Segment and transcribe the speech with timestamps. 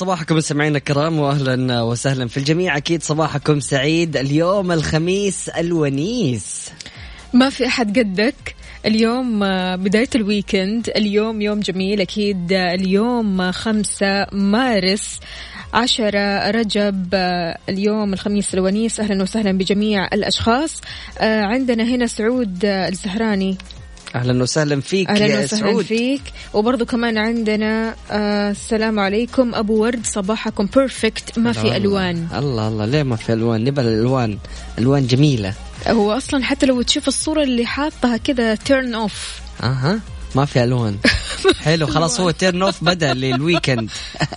[0.00, 2.76] صباحكم مستمعينا الكرام واهلا وسهلا في الجميع.
[2.76, 6.70] أكيد صباحكم سعيد اليوم الخميس الونيس.
[7.32, 8.56] ما في أحد قدك.
[8.86, 10.88] اليوم آه، بداية ال weekend.
[10.88, 12.00] اليوم يوم جميل.
[12.00, 15.20] أكيد آه، اليوم خمسة مارس
[15.74, 17.08] عشرة رجب.
[17.14, 19.00] آه، اليوم الخميس الونيس.
[19.00, 20.80] أهلا وسهلا بجميع الأشخاص.
[21.20, 23.58] عندنا هنا سعود الزهراني.
[24.14, 25.84] أهلا وسهلا فيك أهلا يا وسهلا سعود.
[25.84, 26.22] فيك.
[26.54, 29.54] وبرضو كمان عندنا آه السلام عليكم.
[29.54, 31.76] أبو ورد صباحكم perfect ما في الله.
[31.76, 32.28] ألوان.
[32.34, 32.84] الله الله.
[32.84, 34.38] ليه ما في ألوان؟ نبغى الألوان.
[34.78, 35.54] ألوان جميلة.
[35.88, 40.00] هو أصلا حتى لو تشوف الصورة اللي حاطها كذا turn off أها.
[40.34, 40.96] ما في ألوان.
[41.64, 43.90] حلو خلاص هو turn off بدأ لل weekend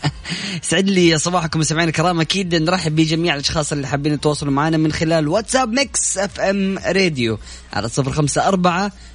[0.62, 2.22] يسعد لي صباحكم مستمعينا الكرام.
[2.22, 7.40] أكيد نرحب بجميع الأشخاص اللي حابين يتواصلوا معنا من خلال واتساب Mix FM Radio
[7.74, 8.28] على صفر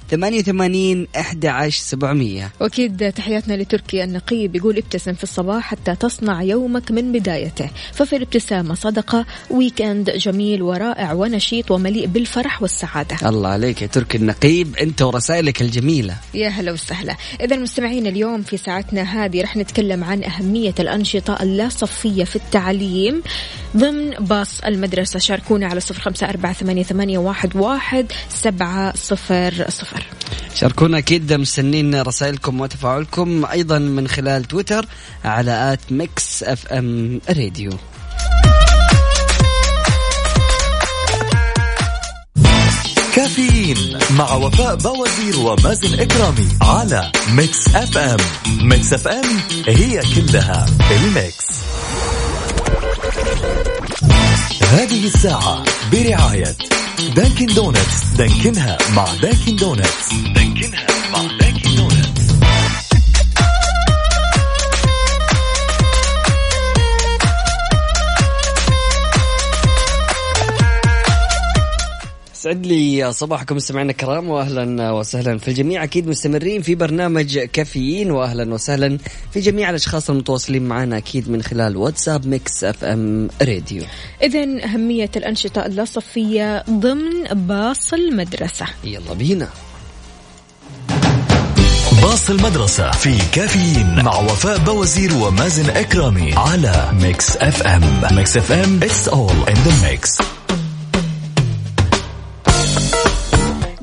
[0.09, 2.51] خمسة أربعة ثمانية وثمانين أحد عشر سبعمية.
[2.61, 7.69] وأكيد تحياتنا لتركي النقيب يقول ابتسم في الصباح حتى تصنع يومك من بدايته.
[7.93, 13.29] ففي الابتسامة صدقة ويكند جميل ورائع ونشيط ومليء بالفرح والسعادة.
[13.29, 16.15] الله عليك يا تركي النقيب أنت ورسائلك الجميلة.
[16.33, 17.15] يا هلا وسهلا.
[17.41, 23.23] إذا مستمعين اليوم في ساعتنا هذه رح نتكلم عن أهمية الأنشطة اللا صفية في التعليم
[23.77, 29.98] ضمن باص المدرسة شاركونا على صفر خمسة أربعة ثمانية, ثمانية واحد, واحد سبعة صفر صفر.
[30.55, 34.85] شاركونا أكيد مستنين رسائلكم وتفاعلكم أيضا من خلال تويتر
[35.25, 37.71] على at Mix FM Radio.
[43.15, 48.17] كافيين مع وفاء بوازير ومازن إكرامي على Mix FM.
[48.61, 49.25] Mix FM
[49.67, 51.45] هي كلها ال mix.
[54.61, 56.55] هذه الساعة برعاية
[57.07, 60.13] Dunkin' Donuts دانكنها مع Dunkin' Donuts.
[60.35, 61.68] دانكنها مع Dunkin'.
[72.39, 75.83] Donuts يسعد لي صباحكم مستمعينا الكرام واهلا وسهلا في الجميع.
[75.83, 78.97] أكيد مستمرين في برنامج كافيين واهلا وسهلا
[79.33, 83.83] في جميع الأشخاص المتواصلين معنا أكيد من خلال واتساب Mix FM Radio.
[84.23, 89.49] إذا أهمية الأنشطة اللا صفية ضمن باص المدرسة يلا بينا.
[92.01, 98.15] باص المدرسة في كافيين مع وفاء بوازير ومازن إكرامي على Mix FM.
[98.15, 100.38] Mix FM It's all in the mix.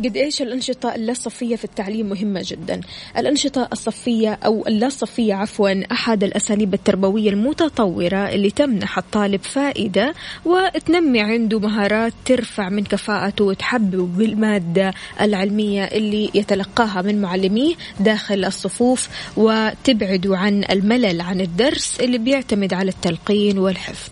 [0.09, 2.81] قد إيش الأنشطة اللا صفيه في التعليم مهمة جدا؟
[3.17, 10.15] الأنشطة الصفية أو اللا صفيه عفوا أحد الأساليب التربوية المتطورة اللي تمنح الطالب فائدة
[10.45, 19.09] وتنمي عنده مهارات ترفع من كفاءته وتحببه بالمادة العلمية اللي يتلقاها من معلميه داخل الصفوف
[19.37, 24.11] وتبعده عن الملل عن الدرس اللي بيعتمد على التلقين والحفظ.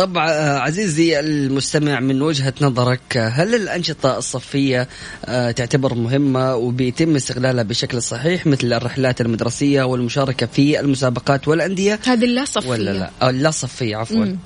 [0.00, 4.88] طبعا آه، عزيزي المستمع من وجهة نظرك هل الأنشطة الصفية
[5.24, 12.24] آه، تعتبر مهمة وبيتم استغلالها بشكل صحيح مثل الرحلات المدرسية والمشاركة في المسابقات والأندية؟ هذه
[12.24, 12.70] اللا صفية.
[12.70, 14.36] ولا لا؟ آه، لا صفية عفوا.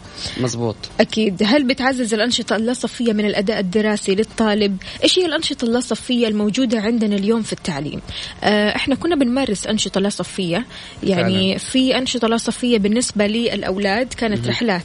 [0.41, 1.43] مزبوط أكيد.
[1.47, 7.43] هل بتعزز الأنشطة اللاصفية من الأداء الدراسي للطالب؟ إيش هي الأنشطة اللاصفية الموجودة عندنا اليوم
[7.43, 8.01] في التعليم؟
[8.45, 10.67] إحنا كنا بنمارس أنشطة لاصفية
[11.03, 11.59] يعني فعلاً.
[11.59, 14.85] في أنشطة لاصفية بالنسبة للأولاد كانت رحلات.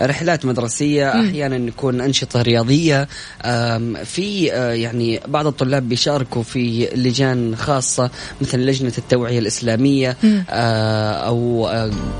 [0.00, 3.08] رحلات مدرسية أحيانا يكون أنشطة رياضية.
[4.04, 8.10] في آه، يعني بعض الطلاب بيشاركوا في لجان خاصة
[8.40, 10.16] مثل لجنة التوعية الإسلامية
[10.50, 11.68] آه، أو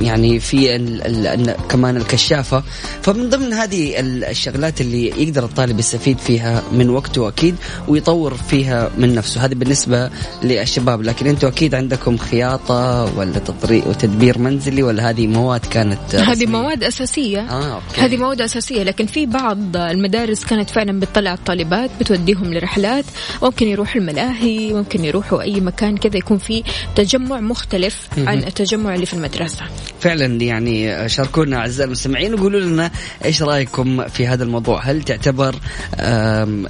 [0.01, 2.63] يعني في ال ال ال كمان الكشافة.
[3.03, 7.55] فمن ضمن هذه ال- الشغلات اللي يقدر الطالب يستفيد فيها من وقته أكيد
[7.89, 9.45] ويطور فيها من نفسه.
[9.45, 10.11] هذه بالنسبة
[10.43, 11.03] للشباب.
[11.03, 16.85] لكن أنتم أكيد عندكم خياطة ولا تطريق وتدبير منزلي ولا هذه مواد كانت هذه؟ مواد
[16.85, 17.41] أساسية.
[17.41, 17.66] آه.
[17.67, 18.01] آه، أوكي.
[18.01, 23.05] هذه مواد أساسية لكن في بعض المدارس كانت فعلا بتطلع الطالبات بتوديهم لرحلات
[23.43, 26.63] ممكن يروحوا الملاهي ممكن يروحوا أي مكان كذا يكون فيه
[26.97, 29.63] تجمع مختلف عن التجمع اللي في المدرسة.
[30.01, 32.91] فعلا يعني شاركونا أعزائي المستمعين وقولوا لنا
[33.25, 35.55] إيش رأيكم في هذا الموضوع؟ هل تعتبر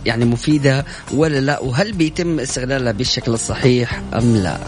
[0.06, 0.84] يعني مفيدة
[1.14, 4.58] ولا لا؟ وهل بيتم استغلالها بالشكل الصحيح أم لا؟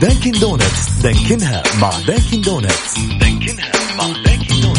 [0.00, 0.90] Dunkin' Donuts.
[1.02, 2.98] دانكنها مع Dunkin' Donuts.
[3.20, 4.77] دانكنها مع Dunkin' Donuts.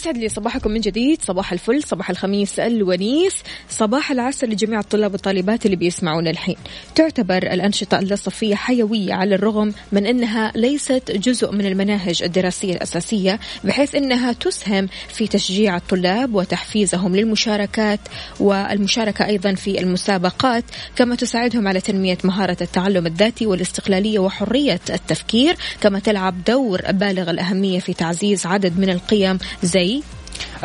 [0.00, 1.22] ويسعد لي صباحكم من جديد.
[1.22, 3.34] صباح الفل صباح الخميس الونيس
[3.68, 6.56] صباح العسل لجميع الطلاب والطالبات اللي بيسمعونا الحين.
[6.94, 13.94] تعتبر الأنشطة الصفية حيوية على الرغم من أنها ليست جزء من المناهج الدراسية الأساسية بحيث
[13.94, 18.00] أنها تسهم في تشجيع الطلاب وتحفيزهم للمشاركات
[18.40, 20.64] والمشاركة أيضا في المسابقات
[20.96, 27.80] كما تساعدهم على تنمية مهارة التعلم الذاتي والاستقلالية وحرية التفكير كما تلعب دور بالغ الأهمية
[27.80, 29.89] في تعزيز عدد من القيم زي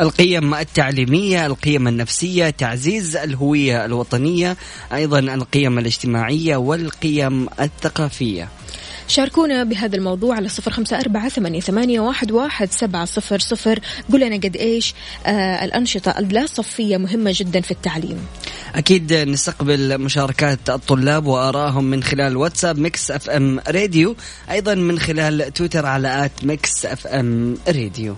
[0.00, 4.56] القيم التعليمية القيم النفسية تعزيز الهوية الوطنية
[4.94, 8.48] أيضا القيم الاجتماعية والقيم الثقافية.
[9.08, 13.78] شاركونا بهذا الموضوع على صفر خمسة أربعة ثمانية, ثمانية واحد, واحد سبعة صفر صفر.
[14.12, 14.94] قول لنا قد إيش؟
[15.26, 18.18] آه الأنشطة اللا صفية مهمة جدا في التعليم.
[18.74, 24.16] أكيد نستقبل مشاركات الطلاب وآرائهم من خلال واتساب Mix FM Radio
[24.50, 28.16] أيضا من خلال تويتر على at Mix FM Radio.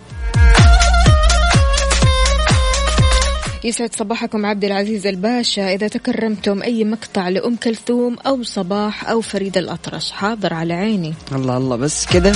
[3.64, 5.74] يسعد صباحكم عبد العزيز الباشا.
[5.74, 11.14] إذا تكرمتم أي مقطع لأم كلثوم أو صباح أو فريد الأطرش حاضر على عيني.
[11.32, 12.32] الله الله بس كده.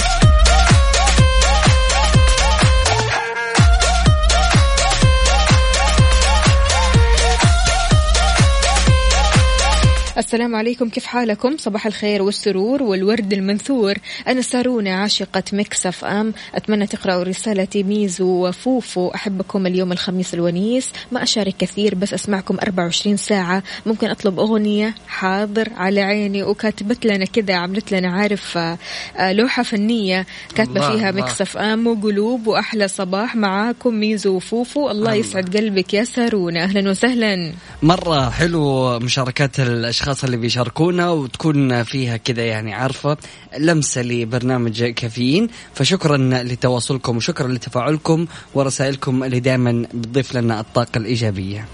[10.19, 10.89] السلام عليكم.
[10.89, 13.95] كيف حالكم؟ صباح الخير والسرور والورد المنثور.
[14.29, 16.35] أنا سارونة عاشقة Mix FM.
[16.55, 19.09] أتمنى تقرأوا رسالتي ميزو وفوفو.
[19.15, 20.91] أحبكم اليوم الخميس الونيس.
[21.13, 23.63] ما أشارك كثير بس أسمعكم 24 ساعة.
[23.87, 26.43] ممكن أطلب أغنية؟ حاضر على عيني.
[26.43, 28.79] وكاتبت لنا كذا عملت لنا عارف آه،
[29.17, 31.11] آه، لوحة فنية كاتبة فيها.
[31.11, 34.91] مكسف أم وقلوب وأحلى صباح معاكم ميزو وفوفو.
[34.91, 37.53] الله يسعد قلبك يا سارونة أهلا وسهلا.
[37.83, 43.17] مرة حلو مشاركات الأشخاص اللي بيشاركونا وتكون فيها كذا يعني عارفة
[43.59, 45.49] لمسة لبرنامج كافيين.
[45.75, 51.69] فشكرا لتواصلكم وشكرا لتفاعلكم ورسائلكم اللي دائما بتضيف لنا الطاقة الإيجابية.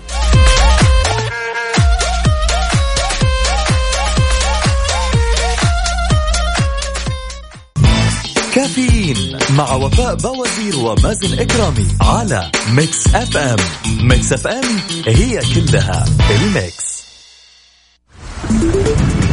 [8.55, 13.59] كافيين مع وفاء بوازير ومازن إكرامي على Mix FM
[14.03, 14.65] Mix FM
[15.07, 16.88] هي كلها ال Mix.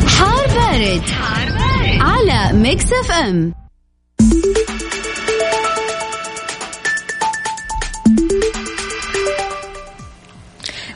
[0.08, 1.02] حار بارد,
[2.02, 3.54] على Mix FM.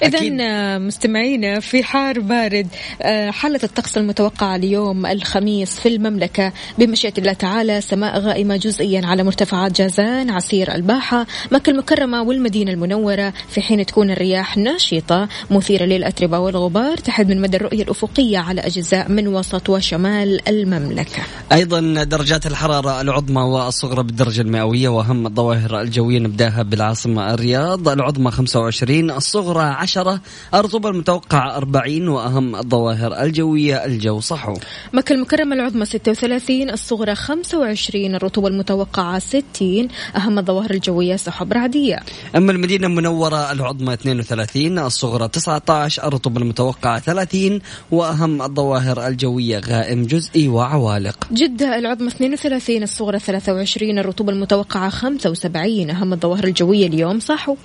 [0.04, 2.68] إذا مستمعينا في حار بارد
[3.02, 6.54] آه، حالة الطقس المتوقعة اليوم الخميس في المملكة.
[6.78, 13.34] بمشيئة الله تعالى سماء غائمة جزئيا على مرتفعات جازان عسير الباحة مكة المكرمة والمدينة المنورة.
[13.50, 19.12] في حين تكون الرياح نشطة مثيرة للأتربة والغبار تحد من مدى الرؤية الأفقية على أجزاء
[19.12, 21.22] من وسط وشمال المملكة.
[21.52, 27.90] أيضا درجات الحرارة العظمى والصغرى بالدرجة المئوية وأهم الظواهر الجوية نبدأها بالعاصمة الرياض.
[27.90, 30.22] العظمى 25 الصغرى 10
[30.54, 34.54] الرطوبة المتوقعة 40 وأهم الظواهر الجوية الجو صحو.
[34.94, 42.00] مكة المكرمة العظمى 36 الصغرى 25 الرطوبة المتوقعة 60 أهم الظواهر الجوية سحب رعدية
[42.36, 47.60] أما المدينة المنورة العظمى 32 الصغرى 19 الرطوبة المتوقعة 30
[47.92, 51.28] وأهم الظواهر الجوية غائم جزئي وعوالق.
[51.32, 57.56] جدة العظمى 32 الصغرى 23 الرطوبة المتوقعة 75 أهم الظواهر الجوية اليوم صحو.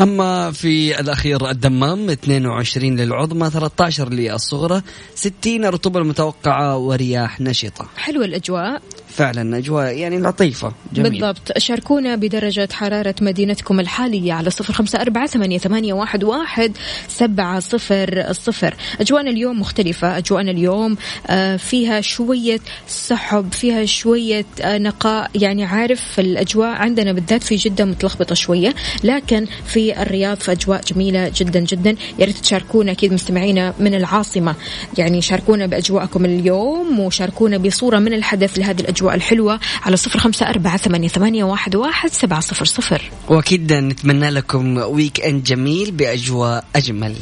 [0.00, 4.82] أما في الأخير الدمام 22 للعظمى 13 للصغرى
[5.14, 7.88] 60 الرطوبة المتوقعة ورياح نشطة.
[7.96, 8.82] حلوة الأجواء.
[9.16, 11.10] فعلا أجواء يعني لطيفة جميل.
[11.10, 11.58] بالضبط.
[11.58, 16.72] شاركونا بدرجة حرارة مدينتكم الحالية على صفر خمسة أربعة ثمانية, ثمانية واحد, واحد
[17.08, 20.18] سبعة صفر الصفر أجواءنا اليوم مختلفة.
[20.18, 25.30] أجواءنا اليوم آه، فيها شوية سحب فيها شوية آه، نقاء.
[25.34, 31.32] يعني عارف الأجواء عندنا بالذات في جدة متلخبطة شوية لكن في الرياض في أجواء جميلة
[31.36, 31.96] جدا جدا.
[32.18, 34.54] يا ريت تشاركونا أكيد مستمعينا من العاصمة.
[34.98, 40.76] يعني شاركونا بأجواءكم اليوم وشاركونا بصورة من الحدث لهذه الأجواء الحلوة على صفر خمسة أربعة
[40.76, 43.02] ثمانية, ثمانية واحد, واحد سبعة صفر صفر.
[43.28, 47.14] وأكيد نتمنى لكم weekend جميل بأجواء أجمل.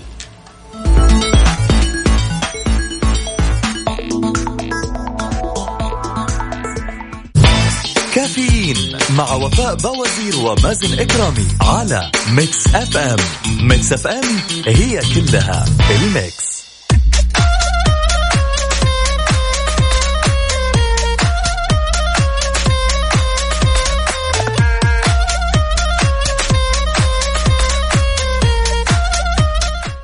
[8.15, 8.77] كافيين
[9.17, 13.19] مع وفاء بوازير ومازن إكرامي على Mix FM
[13.61, 14.25] Mix FM
[14.67, 16.51] هي كلها ال Mix.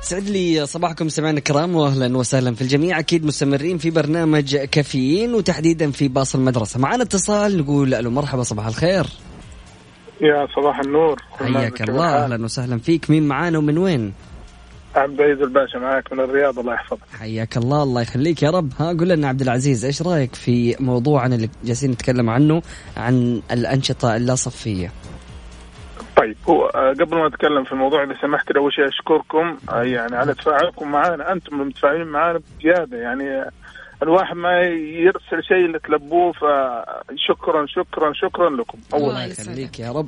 [0.09, 2.99] سعد لي صباحكم سمعنا الكرام واهلا وسهلا في الجميع.
[2.99, 6.79] أكيد مستمرين في برنامج كافيين وتحديدا في باص المدرسة.
[6.79, 9.05] معنا اتصال نقول ألو مرحبا صباح الخير.
[10.21, 11.21] يا صباح النور.
[11.31, 13.09] حياك الله أهلا وسهلا فيك.
[13.09, 14.13] مين معانا ومن وين؟
[14.95, 16.99] عبد العزيز الباشا معاك من الرياض الله يحفظك.
[17.19, 18.71] حياك الله الله يخليك يا رب.
[18.79, 22.61] ها قول لنا عبد العزيز إيش رأيك في موضوعنا اللي جالسين نتكلم عنه
[22.97, 24.91] عن الأنشطة اللا صفية؟
[26.19, 29.83] طيب هو آه، قبل ما اتكلم في الموضوع إذا سمحت لي أول شيء أشكركم آه،
[29.83, 31.31] يعني على تفاعلكم معنا.
[31.31, 33.51] أنتم المتفاعلين معنا بزيادة يعني آه،
[34.03, 38.77] الواحد ما يرسل شيء اللي تلبوه فشكرا شكرا شكرا لكم.
[38.93, 40.07] أول الله يخليك يا رب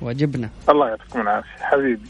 [0.00, 0.50] واجبنا.
[0.68, 2.08] الله يعطيكم العافية حبيبي.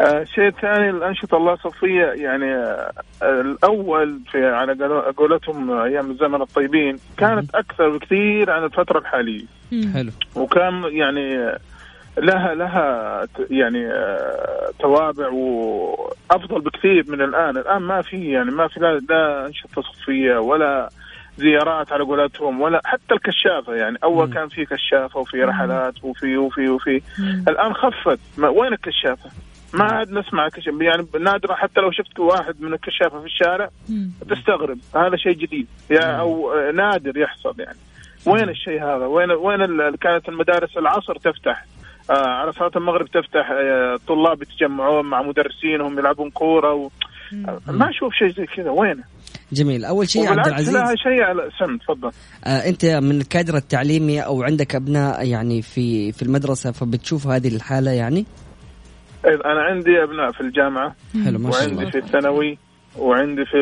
[0.00, 4.72] الشيء الثاني الأنشطة اللا صفيه يعني آه الأول في على
[5.16, 9.44] قولتهم أيام الزمن الطيبين كانت أكثر بكثير عن الفترة الحالية.
[9.94, 10.10] حلو.
[10.36, 11.52] وكان يعني
[12.20, 13.92] لها لها يعني
[14.78, 20.38] توابع وأفضل بكثير من الآن، الآن ما في يعني ما في لا, لا إنشطة صفيه
[20.38, 20.88] ولا
[21.36, 23.98] زيارات على قولتهم ولا حتى الكشافة يعني.
[24.04, 24.34] أول مم.
[24.34, 27.02] كان في كشافة وفي رحلات وفي وفي وفي.
[27.18, 27.44] مم.
[27.48, 28.18] الآن خفت.
[28.38, 29.30] وين الكشافة؟
[29.74, 33.70] ما عاد نسمع كشف يعني نادرا حتى لو شفت واحد من الكشافة في الشارع
[34.30, 34.78] تستغرب.
[34.96, 35.66] هذا شيء جديد.
[35.90, 37.78] يعني أو نادر يحصل يعني.
[38.26, 41.79] وين الشيء هذا؟ وين وين كانت المدارس العصر تفتح؟ آه
[42.10, 46.88] على صلاة المغرب تفتح آه طلاب يتجمعون مع مدرسينهم يلعبون كورة و...
[47.68, 48.70] ما أشوف شيء زي كذا.
[48.70, 49.04] وينه؟
[49.52, 49.84] جميل.
[49.84, 50.76] أول شيء عبد العزيز.
[50.76, 52.10] لها شيء على سم تفضل.
[52.44, 57.90] آه أنت من الكادر التعليمي أو عندك أبناء يعني في في المدرسة فبتشوف هذه الحالة
[57.90, 58.26] يعني؟
[59.24, 60.94] أنا عندي أبناء في الجامعة.
[61.24, 61.76] حلو ما شاء الله.
[61.76, 62.58] وعندي في الثانوي.
[62.98, 63.60] وعندي في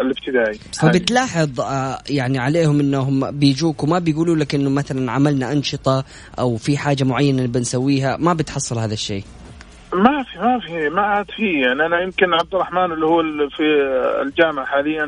[0.00, 0.58] الابتدائي.
[0.82, 6.04] فبتلاحظ آه، يعني عليهم إنهم بيجوك وما بيقولوا لك إنه مثلا عملنا أنشطة
[6.38, 8.16] أو في حاجة معينة بنسويها.
[8.16, 9.24] ما بتحصل هذا الشيء؟
[9.94, 11.60] ما في ما في ما عاد في.
[11.60, 13.62] يعني أنا يمكن عبد الرحمن اللي هو في
[14.22, 15.06] الجامعة حاليا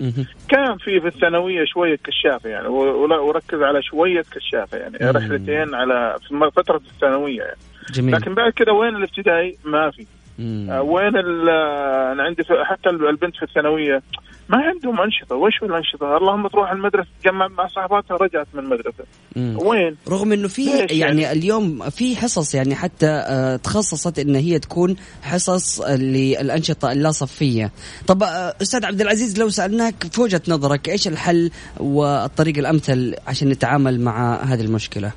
[0.48, 2.68] كان في في الثانوية شوية كشافه يعني.
[2.68, 4.96] وركز على شوية كشافه يعني.
[5.00, 7.56] رحلتين على في فترة الثانوية يعني.
[7.92, 8.14] جميل.
[8.14, 10.06] لكن بعد كذا وين الابتدائي؟ ما في.
[10.40, 14.02] آه وين أنا عندي حتى البنت في الثانوية
[14.48, 15.36] ما عندهم أنشطة.
[15.36, 19.04] وش الأنشطة؟ اللهم تروح المدرسة تجمع مع صاحباتها رجعت من المدرسة.
[19.36, 19.58] مم.
[19.62, 24.58] وين؟ رغم إنه في يعني, يعني اليوم في حصص يعني حتى آه تخصصت إن هي
[24.58, 27.70] تكون حصص للأنشطة اللا صفيه
[28.06, 31.50] طب آه أستاذ عبد العزيز لو سألناك في وجهة نظرك إيش الحل
[31.80, 35.12] والطريق الأمثل عشان نتعامل مع هذه المشكلة؟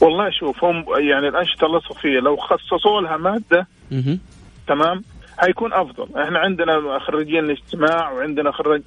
[0.00, 3.66] والله شوف هم يعني الأنشطة اللا صفيه لو خصصوا لها مادة
[4.66, 5.02] تمام؟
[5.38, 6.20] حيكون أفضل.
[6.22, 8.82] إحنا عندنا خريجين الاجتماع وعندنا خريج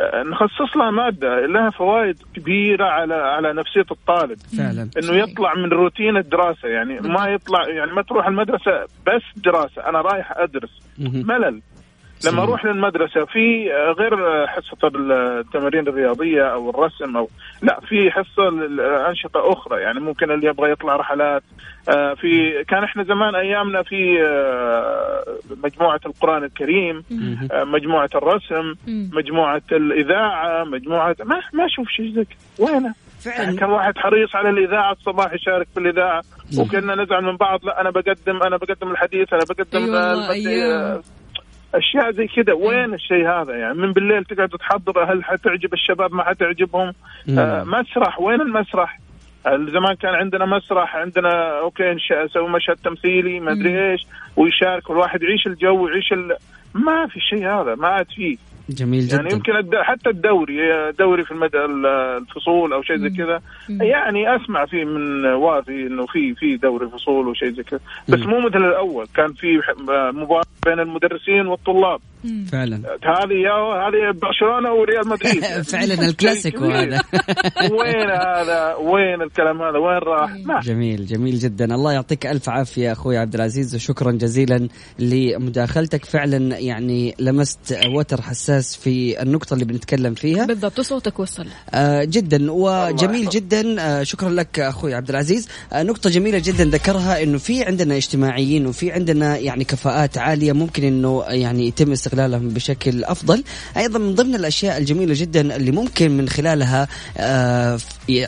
[0.00, 4.38] آه، نخصص لها مادة لها فوائد كبيرة على على نفسية الطالب.
[4.58, 4.90] فعلا.
[5.02, 10.00] إنه يطلع من روتين الدراسة يعني ما يطلع يعني ما تروح المدرسة بس دراسة أنا
[10.00, 10.70] رايح أدرس.
[10.98, 11.60] ملل.
[12.26, 17.28] لما أروح للمدرسة في غير حصة التمارين الرياضية أو الرسم أو
[17.62, 18.48] لا في حصة
[19.08, 19.80] انشطه أخرى.
[19.80, 21.42] يعني ممكن اللي يبغى يطلع رحلات.
[21.88, 25.24] آه، في كان إحنا زمان أيامنا في آه،
[25.64, 27.04] مجموعة القرآن الكريم
[27.52, 32.26] آه، مجموعة الرسم مجموعة الإذاعة مجموعه ما ما أشوف شيء زي
[32.58, 33.42] وينه؟ فعلا.
[33.42, 36.22] يعني كان واحد حريص على الإذاعة الصباح يشارك في الإذاعة.
[36.58, 41.02] وكنا نزعل من بعض لا أنا بقدم أنا بقدم الحديث أنا بقدم أيوة أيوة.
[41.74, 46.24] أشياء زي كذا وين الشيء هذا يعني؟ من بالليل تقعد تحضر هل حتعجب الشباب ما
[46.24, 46.92] حتعجبهم.
[47.38, 48.20] آه مسرح.
[48.20, 49.00] وين المسرح؟
[49.46, 54.06] زمان كان عندنا مسرح عندنا أوكي نسوي مشهد تمثيلي ما أدري إيش
[54.36, 56.36] ويشارك والواحد يعيش الجو يعيش ال...
[56.74, 58.36] ما في شيء هذا ما عاد فيه.
[58.68, 59.16] جميل جدا.
[59.16, 59.74] يعني يمكن الد...
[59.74, 60.56] حتى الدوري
[60.98, 61.56] دوري في المد...
[61.56, 63.40] الفصول أو شيء زي كذا.
[63.68, 67.80] يعني أسمع فيه من وافي إنه في في دوري فصول وشيء زي كذا.
[68.08, 69.60] بس مو مثل الأول كان في
[70.12, 72.00] مباراة بين المدرسين والطلاب.
[72.52, 72.76] فعلا.
[73.02, 75.44] هذه يا هذه برشلونة وريال مدريد.
[75.72, 77.00] فعلا الكلاسيكو هذا.
[77.78, 80.60] وين هذا؟ وين الكلام هذا؟ وين راح؟ ما.
[80.60, 81.74] جميل جميل جدا.
[81.74, 86.04] الله يعطيك ألف عافية أخوي عبد العزيز وشكرا جزيلا لمداخلتك.
[86.04, 90.46] فعلا يعني لمست وتر حساس في النقطة اللي بنتكلم فيها.
[90.46, 91.46] بالضبط صوتك وصل.
[91.74, 93.80] آه جدا وجميل جدا.
[93.80, 95.48] آه شكرا لك أخوي عبد العزيز.
[95.72, 100.47] آه نقطة جميلة جدا ذكرها إنه في عندنا اجتماعيين وفي عندنا يعني كفاءات عالية.
[100.52, 103.44] ممكن إنه يعني يتم استغلالهم بشكل أفضل.
[103.76, 106.88] أيضا من ضمن الأشياء الجميلة جدا اللي ممكن من خلالها
[107.18, 107.78] آه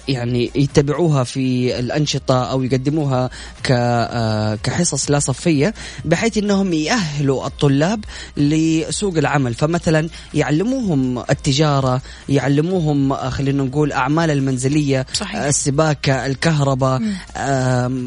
[0.09, 3.31] يعني يتبعوها في الأنشطة أو يقدموها
[3.71, 5.75] آه، كحصص لا صفية
[6.05, 8.05] بحيث إنهم يأهلوا الطلاب
[8.37, 9.55] لسوق العمل.
[9.55, 15.41] فمثلا يعلموهم التجارة يعلموهم آه، خلينا نقول أعمال المنزلية صحيح.
[15.41, 17.03] السباكة الكهرباء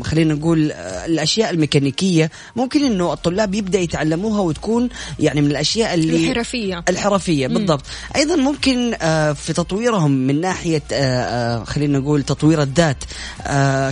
[0.03, 0.72] خلينا نقول
[1.05, 2.32] الأشياء الميكانيكية.
[2.55, 6.83] ممكن إنه الطلاب يبدأ يتعلموها وتكون يعني من الأشياء اللي الحرفية.
[6.89, 7.86] الحرفية بالضبط.
[8.15, 13.03] أيضا ممكن آه، في تطويرهم من ناحية آه، آه، خلينا نقول تطوير الذات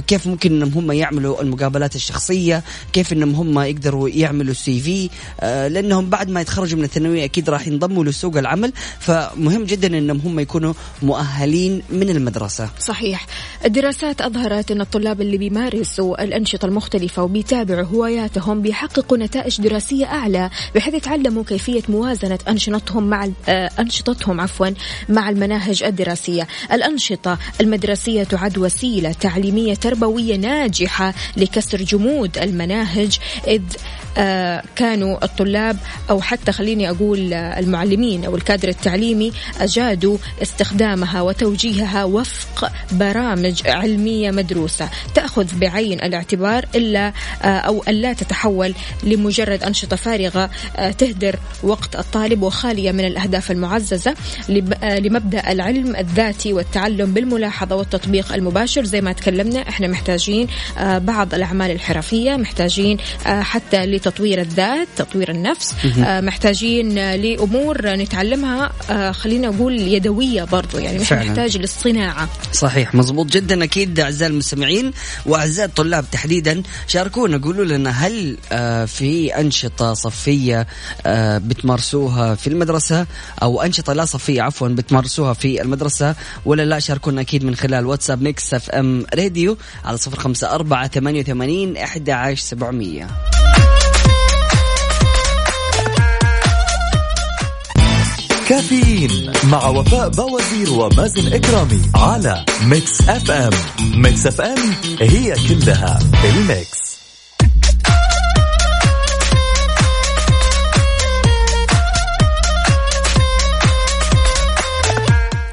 [0.07, 2.63] كيف ممكن إنهم هم يعملوا المقابلات الشخصية
[2.93, 5.09] كيف إنهم هم يقدروا يعملوا سي في
[5.41, 8.73] لأنهم بعد ما يتخرجوا من الثانوية أكيد راح ينضموا لسوق العمل.
[8.99, 12.69] فمهم جدا إنهم هم يكونوا مؤهلين من المدرسة.
[12.79, 13.25] صحيح.
[13.65, 20.93] الدراسات أظهرت إن الطلاب اللي بيمارسوا الأنشطة المختلفة وبيتابعوا هواياتهم بيحققوا نتائج دراسية أعلى بحيث
[20.93, 23.29] يتعلموا كيفية موازنة أنشطتهم مع
[23.79, 24.67] أنشطتهم عفوا
[25.09, 26.47] مع المناهج الدراسية.
[26.71, 33.59] الأنشطة المدرسية تعد وسيلة تعليمية تربوية ناجحة لكسر جمود المناهج آه،
[34.75, 35.77] كانوا الطلاب
[36.09, 44.89] أو حتى خليني أقول المعلمين أو الكادر التعليمي أجادوا استخدامها وتوجيهها وفق برامج علمية مدروسة.
[45.15, 52.41] تأخذ بعين الاعتبار إلا آه، أو ألا تتحول لمجرد أنشطة فارغة آه، تهدر وقت الطالب
[52.41, 54.15] وخالية من الأهداف المعززة.
[54.83, 58.83] لمبدأ العلم الذاتي والتعلم بالملاحظة والتطبيق المباشر.
[58.83, 60.47] زي ما تكلمنا إحنا محتاجين
[60.81, 68.71] بعض الأعمال الحرفية محتاجين حتى لتطوير الذات تطوير النفس آه محتاجين لأمور نتعلمها.
[68.89, 71.29] آه خلينا نقول يدوية برضو يعني فعلا.
[71.29, 72.29] محتاج للصناعة.
[72.53, 74.91] صحيح مزبوط جدا أكيد أعزائي المستمعين
[75.25, 76.63] وأعزائي الطلاب تحديدا.
[76.87, 80.67] شاركونا قولوا لنا هل آه في أنشطة صفية
[81.37, 83.05] بتمارسوها في المدرسة
[83.43, 88.21] أو أنشطة لا صفية عفوا بتمارسوها في المدرسة ولا لا؟ شاركونا أكيد من خلال واتساب
[88.21, 93.07] Mix FM Radio على صفر خمسة أربعة ثمانية وثمانين أحد عشر سبعمية.
[98.51, 103.49] كافيين مع وفاء بوازير ومازن إكرامي على Mix FM.
[104.01, 104.57] Mix FM
[104.99, 106.91] هي كلها ال Mix.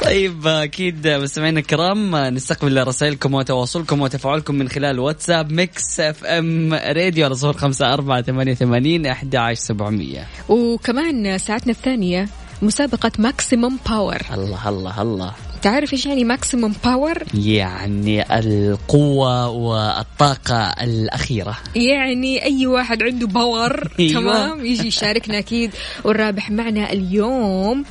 [0.05, 7.35] طيب أكيد مستمعينا الكرام نستقبل رسائلكم وتواصلكم وتفاعلكم من خلال واتساب Mix FM Radio على
[7.35, 10.27] صفر خمسة أربعة ثمانية ثمانين أحد عشر سبعمية.
[10.49, 12.29] وكمان ساعتنا الثانية
[12.63, 15.33] مسابقة Maximum Power الله الله الله.
[15.63, 21.57] تعرف إيش يعني Maximum Power؟ يعني القوة والطاقة الأخيرة.
[21.77, 24.13] يعني أي واحد عنده power أيوة.
[24.13, 25.71] تمام؟ يجي يشاركنا أكيد.
[26.05, 27.85] والرابح معنا اليوم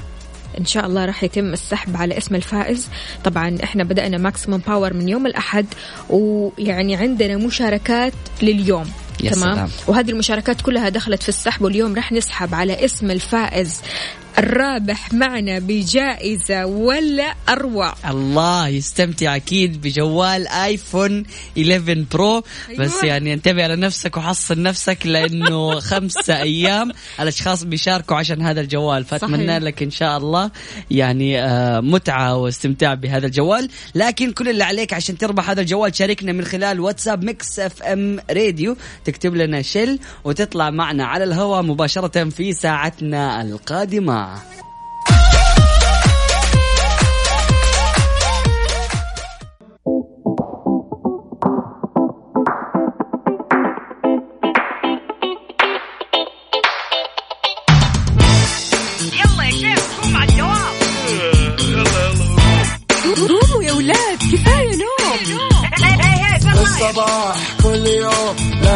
[0.60, 2.88] إن شاء الله راح يتم السحب على اسم الفائز.
[3.24, 5.66] طبعا إحنا بدأنا Maximum Power من يوم الأحد
[6.10, 8.86] ويعني عندنا مشاركات لليوم
[9.32, 9.70] تمام.
[9.88, 13.82] وهذه المشاركات كلها دخلت في السحب واليوم راح نسحب على اسم الفائز.
[14.38, 21.24] الرابح معنا بجائزة ولا أروع؟ الله يستمتع أكيد بجوال آيفون
[21.58, 22.44] 11 برو.
[22.70, 22.80] أيوة.
[22.80, 29.06] بس يعني انتبه على نفسك وحصن نفسك لأنه خمسة أيام الأشخاص بيشاركوا عشان هذا الجوال.
[29.06, 30.52] فأتمنى لك إن شاء الله
[30.92, 33.70] يعني آه، متعة واستمتاع بهذا الجوال.
[33.96, 38.76] لكن كل اللي عليك عشان تربح هذا الجوال شاركنا من خلال واتساب Mix FM Radio.
[39.06, 44.27] تكتب لنا Shell وتطلع معنا على الهواء مباشرة في ساعتنا القادمة.
[44.28, 44.67] يلا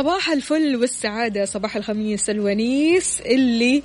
[0.00, 3.82] صباح الفل والسعادة صباح الخميس الونيس اللي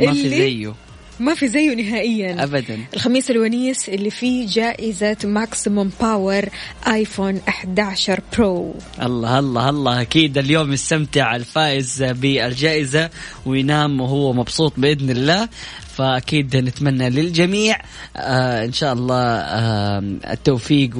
[0.00, 0.74] ما في زيه.
[1.20, 2.42] ما في زيه نهائيا.
[2.44, 2.78] ابدا.
[2.94, 6.44] الخميس الونيس اللي فيه جائزة Maximum Power
[6.88, 10.00] iPhone 11 Pro الله الله الله.
[10.00, 13.10] أكيد اليوم يستمتع الفائز بالجائزة
[13.46, 15.48] وينام وهو مبسوط بإذن الله.
[15.96, 17.76] فأكيد نتمنى للجميع
[18.16, 19.98] آه إن شاء الله آه
[20.30, 20.90] التوفيق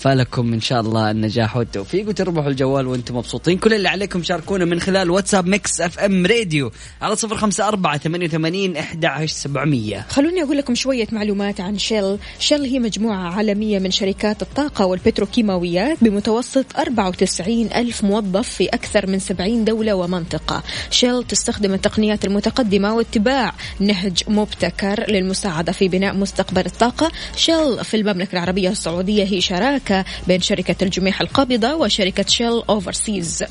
[0.00, 3.58] وفالكم إن شاء الله النجاح والتوفيق وتربحوا الجوال وأنتم مبسوطين.
[3.58, 6.70] كل اللي عليكم شاركونا من خلال واتساب Mix FM Radio
[7.02, 10.06] على صفر خمسة أربعة ثمانية وثمانين أحد سبعمية.
[10.08, 12.18] خلوني أقول لكم شوية معلومات عن Shell.
[12.38, 19.18] Shell هي مجموعة عالمية من شركات الطاقة والبتروكيماويات بمتوسط 94 ألف موظف في أكثر من
[19.18, 20.62] 70 دولة ومنطقة.
[20.90, 27.12] Shell تستخدم التقنيات المتقدمة واتباع نهج مبتكر للمساعدة في بناء مستقبل الطاقة.
[27.36, 29.89] شيل في المملكة العربية السعودية هي شراكة
[30.26, 33.44] بين شركة الجميح القابضة وشركة شيل أوفرسيز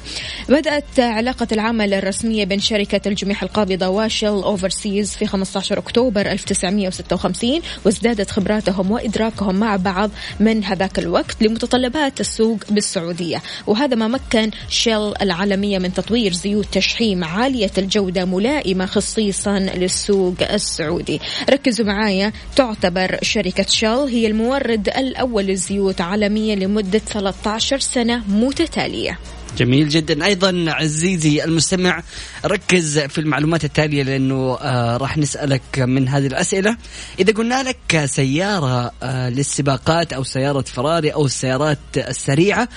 [0.49, 8.31] بدأت علاقة العمل الرسمية بين شركة الجميح القابضة وشيل أوفرسيز في 15 أكتوبر 1956 وازدادت
[8.31, 13.41] خبراتهم وإدراكهم مع بعض من هذاك الوقت لمتطلبات السوق بالسعودية.
[13.67, 21.21] وهذا ما مكن شيل العالمية من تطوير زيوت تشحيم عالية الجودة ملائمة خصيصا للسوق السعودي.
[21.49, 29.19] ركزوا معايا تعتبر شركة شيل هي المورد الأول للزيوت عالميا لمدة 13 سنة متتالية.
[29.57, 30.25] جميل جدا.
[30.25, 32.03] أيضا عزيزي المستمع
[32.45, 36.77] ركز في المعلومات التالية لأنه آه راح نسألك من هذه الأسئلة.
[37.19, 42.69] إذا قلنا لك سيارة آه للسباقات أو سيارة فراري أو السيارات السريعة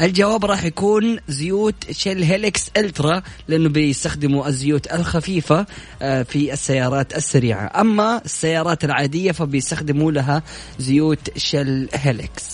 [0.00, 5.66] الجواب راح يكون زيوت شيل هيلكس ألترا لأنه بيستخدموا الزيوت الخفيفة
[6.02, 7.80] آه في السيارات السريعة.
[7.80, 10.42] أما السيارات العادية فبيستخدموا لها
[10.78, 12.51] زيوت شيل هيلكس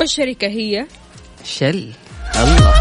[0.00, 0.86] والشركة هي؟
[1.44, 1.92] شل.
[2.36, 2.74] الله.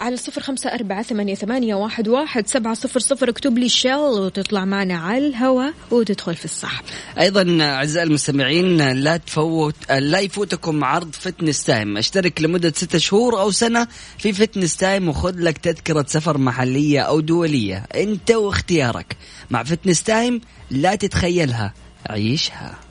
[0.00, 3.28] على صفر خمسة أربعة ثمانية, ثمانية واحد, واحد سبعة صفر صفر.
[3.30, 6.84] اكتب لي شيل وتطلع معنا على الهواء وتدخل في السحب
[7.18, 11.96] أيضا أعزائي المستمعين لا تفوت لا يفوتكم عرض Fitness Time.
[11.96, 17.20] أشترك لمدة ستة شهور أو سنة في Fitness Time وخذ لك تذكرة سفر محلية أو
[17.20, 17.86] دولية.
[17.94, 19.16] أنت واختيارك.
[19.50, 21.74] مع Fitness Time لا تتخيلها
[22.06, 22.87] عيشها.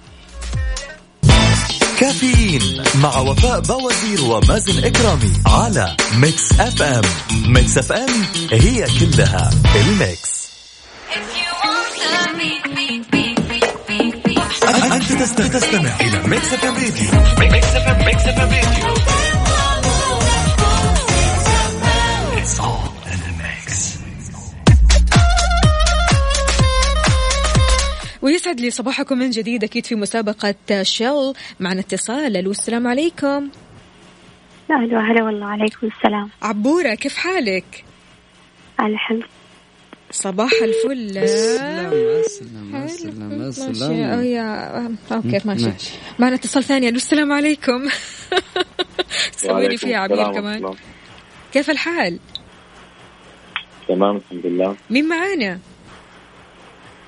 [1.97, 7.01] كافيين مع وفاء بوازير ومازن إكرامي على Mix FM.
[7.47, 10.37] Mix FM هي كلها ال Mix.
[15.19, 17.11] تست- تستمع إلى Mix FM Radio.
[17.51, 18.93] Mix FM Mix FM Radio.
[28.27, 31.33] ويسعد لي صباحكم من جديد أكيد في مسابقة Shell.
[31.59, 32.37] معنا اتصال.
[32.37, 33.49] ألو السلام عليكم.
[34.71, 36.29] أهلا هلا والله عليكم السلام.
[36.41, 37.83] عبورة كيف حالك؟
[38.79, 39.23] الحمد.
[40.11, 41.17] صباح الفل.
[41.17, 45.71] اسلم اسلم اسلم اسلم يا أوكي ماشي.
[46.19, 46.89] معنا اتصال ثاني.
[46.89, 47.89] ألو السلام عليكم.
[49.37, 50.55] سويني فيها عبير كمان.
[50.57, 50.75] الله.
[51.53, 52.19] كيف الحال؟
[53.87, 54.75] تمام الحمد لله.
[54.89, 55.59] مين معانا؟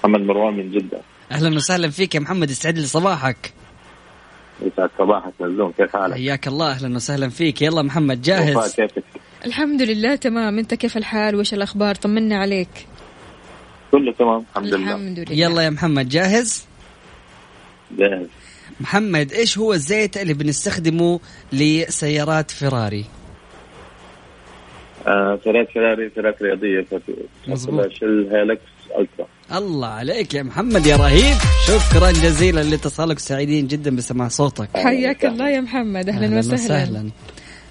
[0.09, 1.01] محمد مروان من جدة.
[1.31, 3.53] أهلا وسهلا فيك يا محمد يسعد لي صباحك.
[4.61, 7.61] يسعد صباحك مزلوم كيف حالك؟ حياك الله أهلا وسهلا فيك.
[7.61, 9.03] يلا محمد جاهز؟ كيفك؟
[9.45, 10.59] الحمد لله تمام.
[10.59, 12.87] أنت كيف الحال؟ وايش الأخبار؟ طمنا عليك.
[13.91, 14.95] كله تمام الحمد لله.
[14.95, 15.33] الحمد لله.
[15.33, 16.65] يلا يا محمد جاهز؟
[17.97, 18.27] جاهز.
[18.81, 21.19] محمد إيش هو الزيت اللي بنستخدمه
[21.53, 23.05] لسيارات فيراري؟
[25.07, 26.85] آه سيارات فيراري سيارات رياضية.
[27.47, 27.91] مظبوط.
[27.91, 28.61] شل هيلكس
[28.99, 31.37] الترا الله عليك يا محمد يا رهيب.
[31.67, 34.69] شكرا جزيلا لاتصالك سعيدين جدا بسماع صوتك.
[34.75, 36.09] حياك الله يا محمد.
[36.09, 36.53] أهلا, وسهلا.
[36.53, 37.09] وسهلا.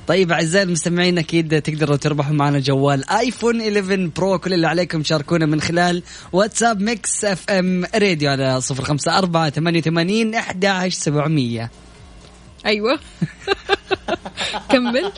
[0.06, 4.38] طيب أعزائي المستمعين أكيد تقدروا تربحوا معنا جوال iPhone 11 Pro.
[4.38, 6.02] كل اللي عليكم شاركونا من خلال
[6.32, 11.70] واتساب Mix FM Radio على 054 88 11700
[12.66, 12.98] أيوه.
[14.70, 15.12] كمل.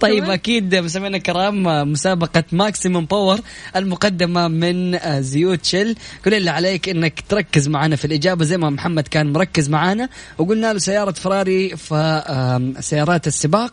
[0.00, 3.40] طيب كمان؟ أكيد مستمعينا الكرام مسابقة Maximum Power
[3.76, 5.94] المقدمة من آه، زيوت شل.
[6.24, 10.08] كل اللي عليك إنك تركز معنا في الإجابة زي ما محمد كان مركز معنا.
[10.38, 13.72] وقلنا له سيارة فراري فسيارات السباق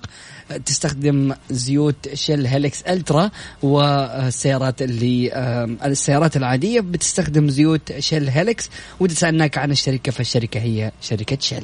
[0.65, 3.31] تستخدم زيوت Shell Helix Ultra
[3.63, 10.91] والسيارات اللي آم، السيارات العادية بتستخدم زيوت Shell Helix واذا سألناك عن الشركة فالشركة هي
[11.01, 11.63] شركة شل.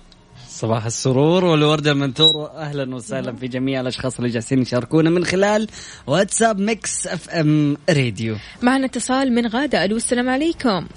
[0.61, 5.67] صباح السرور والورد المنثور أهلا وسهلا في جميع الأشخاص اللي جالسين يشاركونا من خلال
[6.07, 8.35] واتساب Mix FM Radio.
[8.61, 9.85] معنا اتصال من غادة.
[9.85, 10.87] ألو السلام عليكم.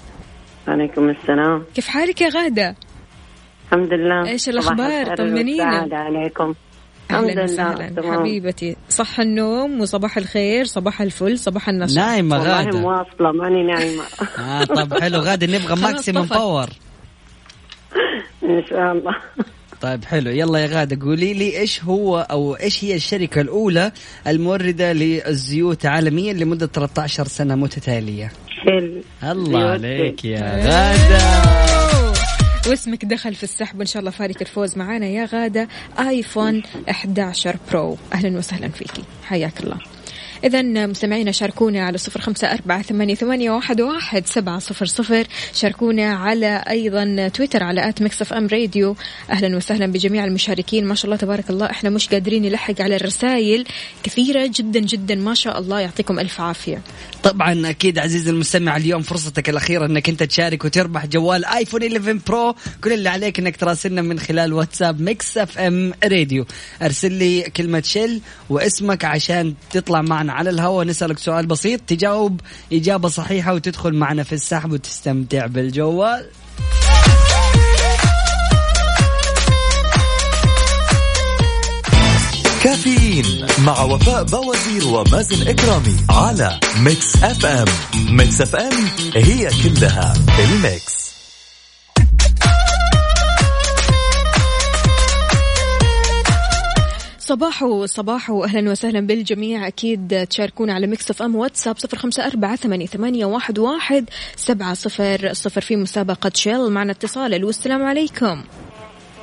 [0.67, 1.63] عليكم السلام.
[1.75, 2.75] كيف حالك يا غادة؟
[3.65, 4.37] الحمد لله.
[4.47, 5.87] الأخبار؟ الخير طمنينا.
[5.91, 6.53] عليكم.
[7.09, 7.43] الحمد أهلا لله.
[7.43, 8.19] وسهلا.
[8.19, 12.79] حبيبتي صح النوم وصباح الخير صباح الفل صباح النشاط نايمة والله غادة.
[12.79, 14.03] مواصلة ماني نايمة.
[14.39, 15.19] آه طب حلو.
[15.19, 16.25] غادة نبغى Maximum.
[16.25, 16.69] Power
[18.43, 19.15] إن شاء الله.
[19.85, 20.31] طيب حلو.
[20.31, 23.91] يلا يا غادة قولي لي إيش هو أو إيش هي الشركة الأولى
[24.27, 28.31] الموردة للزيوت عالميا لمدة 13 سنة متتالية؟
[28.65, 31.41] شل الله عليك يا غادة.
[32.69, 35.67] واسمك دخل في السحب وإن شاء الله فالك الفوز معانا يا غادة
[35.99, 37.97] iPhone 11 Pro.
[38.13, 39.03] أهلا وسهلا فيكي.
[39.23, 39.77] حياك الله.
[40.45, 45.27] إذا مستمعينا شاركونا على صفر خمسة أربعة ثمانية, ثمانية واحد, واحد سبعة صفر صفر.
[45.53, 48.95] شاركونا على أيضا تويتر على at Mix FM Radio.
[49.29, 50.85] أهلا وسهلا بجميع المشاركين.
[50.85, 53.65] ما شاء الله تبارك الله إحنا مش قادرين نلحق على الرسائل.
[54.03, 56.81] كثيرة جدا جدا ما شاء الله يعطيكم ألف عافية.
[57.25, 62.55] طبعا أكيد عزيزي المستمع اليوم فرصتك الأخيرة إنك أنت تشارك وتربح جوال iPhone 11 Pro.
[62.83, 66.45] كل اللي عليك إنك تراسلنا من خلال واتساب Mix FM Radio.
[66.81, 70.85] أرسل لي كلمة شل واسمك عشان تطلع معنا على الهواء.
[70.85, 72.41] نسألك سؤال بسيط تجاوب
[72.73, 76.25] إجابة صحيحة وتدخل معنا في السحب وتستمتع بالجوال.
[82.65, 83.25] كافيين
[83.65, 87.65] مع وفاء بوازير ومازن إكرامي على Mix FM.
[88.17, 88.73] Mix FM
[89.15, 91.15] هي كلها ال Mix.
[97.19, 99.67] صباحو صباحو أهلا وسهلا بالجميع.
[99.67, 105.33] أكيد تشاركونا على Mix FM واتساب صفر خمسة أربعة ثمانية, ثمانية واحد, واحد سبعة صفر
[105.33, 106.69] صفر في مسابقة شيل.
[106.69, 107.33] معنا اتصال.
[107.33, 108.43] ألو السلام عليكم.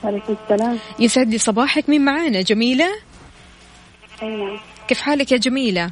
[0.04, 0.78] وعليكم السلام.
[0.98, 1.88] يسعد لي صباحك.
[1.88, 3.11] مين معانا؟ جميلة؟
[4.22, 5.90] أيوة كيف حالك يا جميلة؟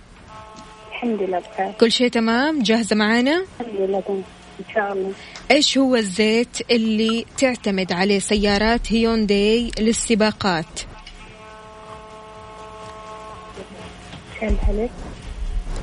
[0.88, 1.72] الحمد لله بخير.
[1.80, 4.22] كل شيء تمام؟ جاهزة معانا؟ الحمد لله تمام.
[4.60, 5.12] إن شاء الله.
[5.50, 10.80] إيش هو الزيت اللي تعتمد عليه سيارات هيونداي للسباقات؟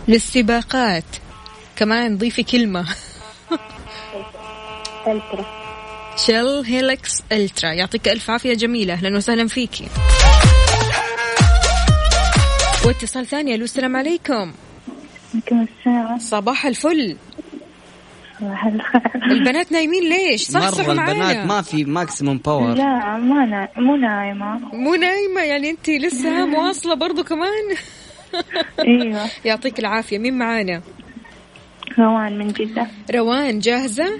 [0.07, 1.03] للسباقات.
[1.75, 2.85] كمان ضيفي كلمة.
[5.07, 5.45] Ultra.
[6.17, 7.71] Shell Helix Ultra.
[7.73, 8.93] يعطيك ألف عافية جميلة.
[8.93, 9.87] أهلا وسهلا فيكي.
[12.87, 13.55] واتصال ثاني.
[13.55, 14.53] ألو السلام عليكم.
[15.33, 17.17] يمكن الساعة صباح الفل.
[18.39, 19.01] صباح الخير.
[19.31, 23.69] البنات نايمين ليش؟ صحصحوا مرة معانا البنات ما في Maximum Power لا ما نا...
[23.77, 24.59] مو نايمة.
[24.73, 27.75] مو نايمة يعني انت لسه مواصلة برضو كمان؟
[28.79, 29.25] أيوه.
[29.45, 30.17] يعطيك العافية.
[30.17, 30.81] مين معانا؟
[31.99, 32.87] روان من جدة.
[33.15, 34.19] روان جاهزة؟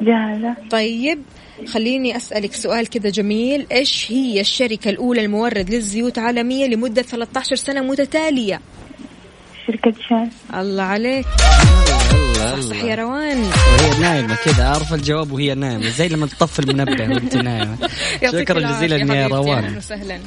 [0.00, 0.54] جاهزة.
[0.70, 1.22] طيب
[1.66, 3.66] خليني أسألك سؤال كذا جميل.
[3.72, 8.60] إيش هي الشركة الأولى المورد للزيوت عالمية لمدة 13 سنة متتالية؟
[9.66, 11.26] شركة شال الله عليك.
[12.14, 13.38] الله صح يا روان.
[13.38, 17.76] وهي نايمة كذا عارفة الجواب وهي نايمة زي لما تطفي المنبه وأنت نايمة.
[18.32, 19.64] شكرا جزيلا يا حبيبتي، روان.
[19.64, 20.20] أهلا وسهلا.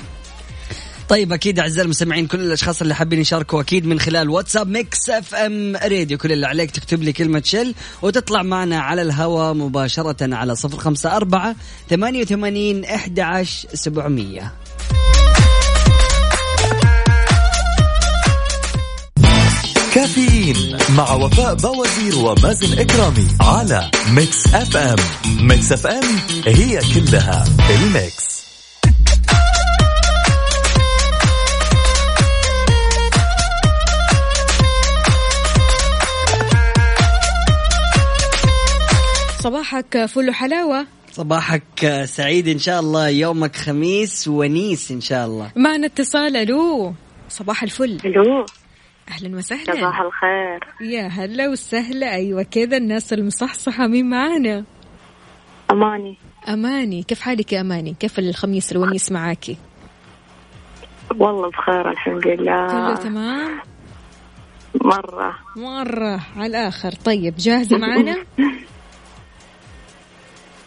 [1.11, 5.75] طيب أكيد أعزائي المستمعين كل الأشخاص اللي حابين يشاركوا أكيد من خلال واتساب Mix FM
[5.75, 6.17] Radio.
[6.17, 11.15] كل اللي عليك تكتب لي كلمة شل وتطلع معنا على الهواء مباشرة على صفر خمسة
[11.15, 11.55] أربعة
[11.89, 14.51] ثمانية وثمانين إحدى عشر سبعمئه
[19.93, 24.95] كافيين مع وفاء بوازير ومازن إكرامي على Mix FM.
[25.47, 28.50] Mix FM هي كلها الميكس.
[39.41, 45.51] صباحك فل وحلاوة صباحك سعيد إن شاء الله يومك خميس ونيس إن شاء الله.
[45.55, 46.93] معنا اتصال ألو.
[47.29, 47.97] صباح الفل.
[48.05, 48.45] ألو.
[49.09, 49.73] أهلا وسهلا.
[49.73, 50.59] صباح الخير.
[50.81, 52.13] يا هلا وسهلا.
[52.13, 54.65] أيوه كذا الناس المصحصحة مين معانا؟
[55.71, 56.17] أماني.
[56.49, 57.03] أماني.
[57.03, 59.57] كيف حالك يا أماني؟ كيف الخميس الونيس معاكي
[61.19, 62.67] والله بخير الحمد لله.
[62.67, 63.59] كله تمام؟
[64.81, 65.35] مرة.
[65.55, 66.19] مرة.
[66.37, 66.91] على الآخر.
[66.91, 68.15] طيب جاهزة معانا؟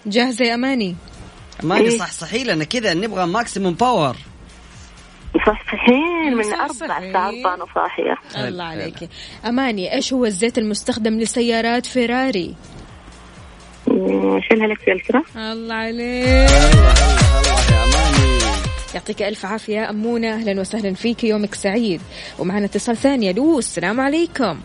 [0.07, 0.97] جاهزة يا أماني؟
[1.63, 4.17] أماني صح صحي لنا كذا نبغى Maximum Power
[5.35, 7.13] مصحصحين من أربع.
[7.13, 8.17] ساعات وأنا صاحية.
[8.49, 9.09] الله عليك.
[9.47, 12.55] أماني إيش هو الزيت المستخدم لسيارات فيراري؟
[14.49, 14.89] شيلها لك
[15.37, 16.51] الله عليك.
[16.51, 18.39] الله يا أماني.
[18.95, 22.01] يعطيك ألف عافية أمونة أهلا وسهلا فيك يومك سعيد.
[22.39, 24.61] ومعنا اتصال ثاني ألو السلام عليكم.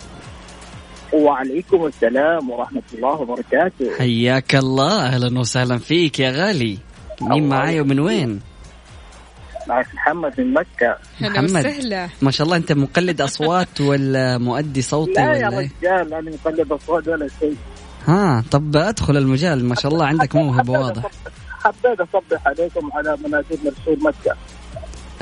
[1.14, 3.98] وعليكم السلام ورحمة الله وبركاته.
[3.98, 5.06] حياك الله.
[5.06, 6.78] أهلا وسهلا فيك يا غالي.
[7.22, 8.42] مين معاي ومن وين؟
[9.68, 10.98] معك محمد من مكة.
[11.22, 11.66] محمد.
[11.66, 12.10] وسهلا.
[12.22, 16.32] ما شاء الله أنت مقلد أصوات ولا مؤدي صوتي لا يا ولا إيه؟ رجال أنا
[16.32, 17.56] مقلب أصوات ولا شيء.
[18.08, 21.04] ها طب أدخل المجال ما شاء الله عندك موهبة واضح
[21.60, 24.36] حبيت أصبح عليكم على مناسبة رسول مكة.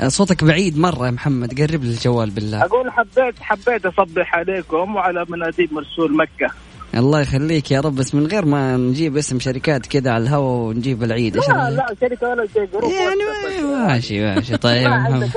[0.06, 2.64] صوتك بعيد مرة يا محمد قرب لي الجوال بالله.
[2.64, 6.50] أقول حبيت حبيت أصبح عليكم وعلى مناديب مرسول مكة.
[6.94, 11.02] الله يخليك يا رب بس من غير ما نجيب اسم شركات كذا على الهواء ونجيب
[11.02, 11.36] العيد.
[11.36, 13.86] لا لا شركة ولا شيء جروب يعني.
[13.86, 14.56] ماشي ماشي.
[14.56, 14.90] طيب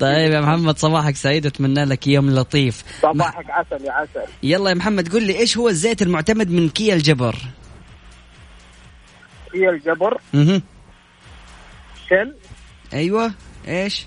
[0.00, 2.84] طيب يا محمد صباحك سعيد واتمنى لك يوم لطيف.
[3.02, 4.30] صباحك عسل يا عسل.
[4.42, 7.36] يلا يا محمد قل لي إيش هو الزيت المعتمد من كيا الجبر؟
[9.54, 10.62] هي الجبر؟ أها
[12.08, 12.34] شل؟
[12.94, 13.32] أيوه
[13.68, 14.06] إيش؟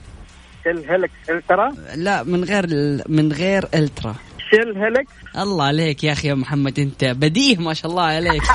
[0.66, 4.16] شل هيلكس ألترا؟ لا من غير ال- من غير ألترا.
[4.52, 8.44] شل هيلكس الله عليك يا أخي يا محمد أنت بديه ما شاء الله عليك.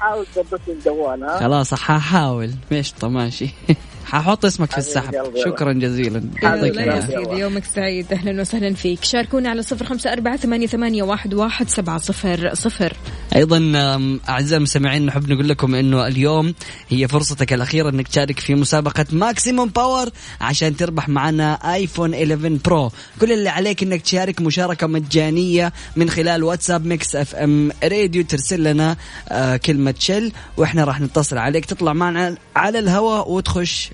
[0.00, 3.48] حاول تضبط الجوال ها؟ خلاص ححاول مشطة ماشي
[4.08, 5.14] ححط اسمك في السحب.
[5.44, 6.22] شكرا جزيلا.
[6.42, 6.74] يعطيك.
[6.76, 8.12] يسعد يومك سعيد.
[8.12, 9.04] أهلا وسهلا فيك.
[9.04, 12.92] شاركونا على صفر خمسة أربعة ثمانية, ثمانية واحد, واحد سبعة صفر صفر.
[13.36, 13.58] أيضا
[14.28, 16.54] أعزائي المستمعين نحب نقول لكم إنه اليوم
[16.88, 20.08] هي فرصتك الأخيرة إنك تشارك في مسابقة Maximum Power
[20.40, 22.90] عشان تربح معنا iPhone 11 Pro
[23.20, 28.96] كل اللي عليك إنك تشارك مشاركة مجانية من خلال واتساب Mix FM Radio ترسل لنا
[29.28, 31.64] آه كلمة شل وإحنا راح نتصل عليك.
[31.64, 33.90] تطلع معنا على الهواء وتخش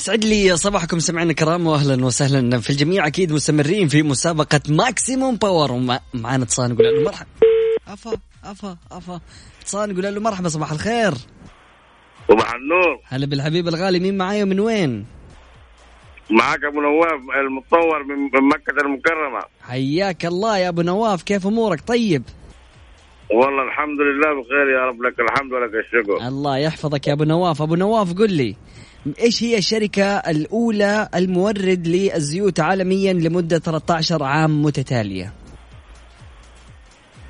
[0.00, 2.60] سعد لي صباحكم سمعنا الكرام واهلا وسهلا.
[2.60, 7.28] في الجميع أكيد مستمرين في مسابقة Maximum Power ومعنا اتصال نقول له مرحبا.
[7.88, 8.12] افا
[8.44, 9.20] افا افا
[9.60, 11.12] اتصال نقول له مرحبا صباح الخير.
[12.28, 13.00] صباح النور.
[13.04, 15.06] هلا بالحبيب الغالي مين معايا ومن وين؟
[16.30, 19.42] معك أبو نواف المطور من من مكة المكرمة.
[19.62, 22.22] حياك الله يا أبو نواف كيف أمورك؟ طيب؟
[23.30, 26.28] والله الحمد لله بخير يا رب لك الحمد ولك الشكر.
[26.28, 27.62] الله يحفظك يا أبو نواف.
[27.62, 28.56] أبو نواف قل لي
[29.20, 35.32] إيش هي الشركة الأولى المورد للزيوت عالميا لمدة 13 عام متتالية؟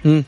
[0.04, 0.24] هم.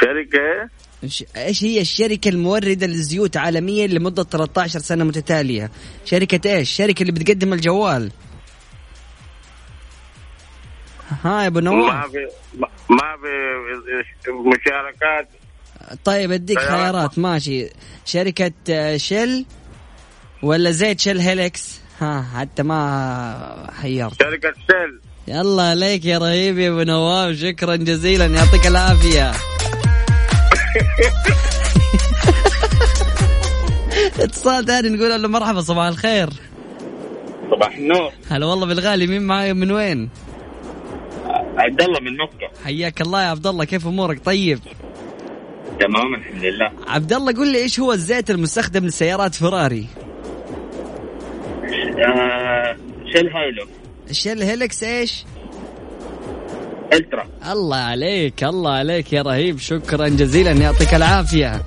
[0.00, 0.68] شركة
[1.06, 5.70] إيش- إيش هي الشركة الموردة للزيوت عالميا لمدة 13 سنة متتالية؟
[6.04, 8.12] شركة إيش؟ الشركة اللي بتقدم الجوال.
[11.24, 12.18] ها يا أبو ما نواف في
[12.54, 15.28] ما- ما في مشاركات
[16.04, 17.18] طيب أديك خيارات.
[17.18, 17.68] ماشي.
[18.04, 19.44] شركة آه، Shell
[20.42, 26.68] ولا زيت Shell Helix ها حتى ما حيرت شركة Shell يلا عليك يا رهيب يا
[26.68, 27.36] ابو نواف.
[27.36, 28.26] شكرا جزيلا.
[28.26, 29.32] يعطيك العافية.
[34.20, 36.30] اتصال ثاني نقول له مرحبا صباح الخير.
[37.50, 38.12] صباح النور.
[38.30, 39.06] هلا والله بالغالي.
[39.06, 40.08] مين معاي؟ من وين؟
[41.56, 42.64] عبد الله من مكة.
[42.64, 43.64] حياك الله يا عبد الله.
[43.64, 44.58] كيف أمورك؟ طيب؟
[45.80, 46.70] تمام الحمد لله.
[46.86, 49.86] عبد الله قل لي إيش هو الزيت المستخدم لسيارات فراري؟
[52.06, 52.76] آه
[53.12, 53.66] Shell Helix.
[54.10, 55.24] ال Shell Helix إيش؟
[56.92, 57.26] Ultra.
[57.52, 61.62] الله عليك الله عليك يا رهيب شكرا جزيلا يعطيك العافية.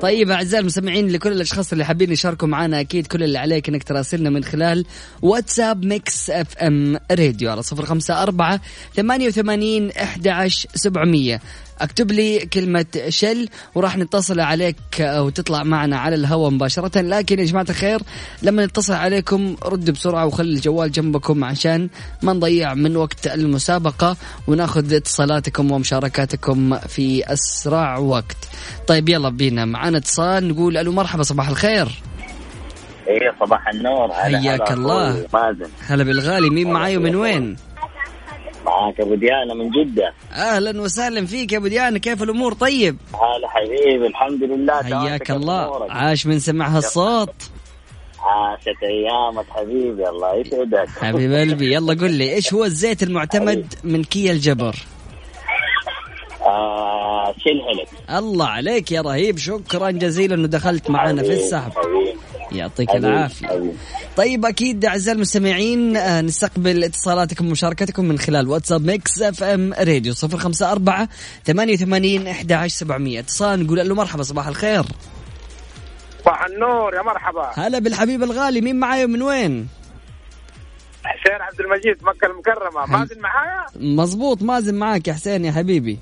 [0.00, 4.30] طيب أعزائي المستمعين لكل الأشخاص اللي حابين يشاركوا معنا أكيد كل اللي عليك أنك تراسلنا
[4.30, 4.84] من خلال
[5.22, 8.60] واتساب Mix FM Radio على صفر خمسة أربعة
[8.94, 11.40] ثمانية وثمانين أحد سبعمية.
[11.80, 17.00] اكتب لي كلمة Shell وراح نتصل عليك وتطلع معنا على الهواء مباشرة.
[17.00, 18.00] لكن يا جماعة الخير
[18.42, 21.88] لما نتصل عليكم ردوا بسرعة وخلي الجوال جنبكم عشان
[22.22, 24.16] ما نضيع من وقت المسابقة
[24.46, 28.36] وناخذ اتصالاتكم ومشاركاتكم في أسرع وقت.
[28.86, 32.02] طيب يلا بينا معنا اتصال نقول ألو مرحبا صباح الخير.
[33.08, 34.12] إيه صباح النور.
[34.12, 35.26] حياك الله.
[35.34, 35.70] مازن.
[35.86, 37.56] هلا بالغالي مين معاي ومن وين؟
[38.66, 40.12] معاك أبو ديانه من جدة.
[40.32, 42.96] أهلا وسهلا فيك يا أبو ديانه كيف الأمور؟ طيب.
[43.14, 44.82] هلا حبيبي الحمد لله.
[44.82, 45.66] حياك الله.
[45.66, 47.34] أمورك؟ عاش من سمع هالصوت.
[48.20, 50.88] عاشت أيامك حبيبي الله يسعدك.
[51.04, 54.76] حبيب قلبي يلا قل لي إيش هو الزيت المعتمد من كيا الجبر؟
[56.46, 61.72] آه شيل هلك الله عليك يا رهيب شكرا جزيلا إنه دخلت معنا في السحب.
[61.72, 62.14] حبيبي،
[63.06, 63.72] العافية حبيبي.
[64.16, 71.08] طيب أكيد أعزائي المستمعين آه، نستقبل اتصالاتكم ومشاركتكم من خلال واتساب Mix FM Radio 054
[71.46, 74.84] 88 11700 اتصال نقول له مرحبا صباح الخير
[76.20, 79.68] صباح النور يا مرحبا هلا بالحبيب الغالي مين معاي ومن وين؟
[81.04, 85.98] حسين عبد المجيد مكة المكرمة مازن معايا؟ مزبوط مازن معاك يا حسين يا حبيبي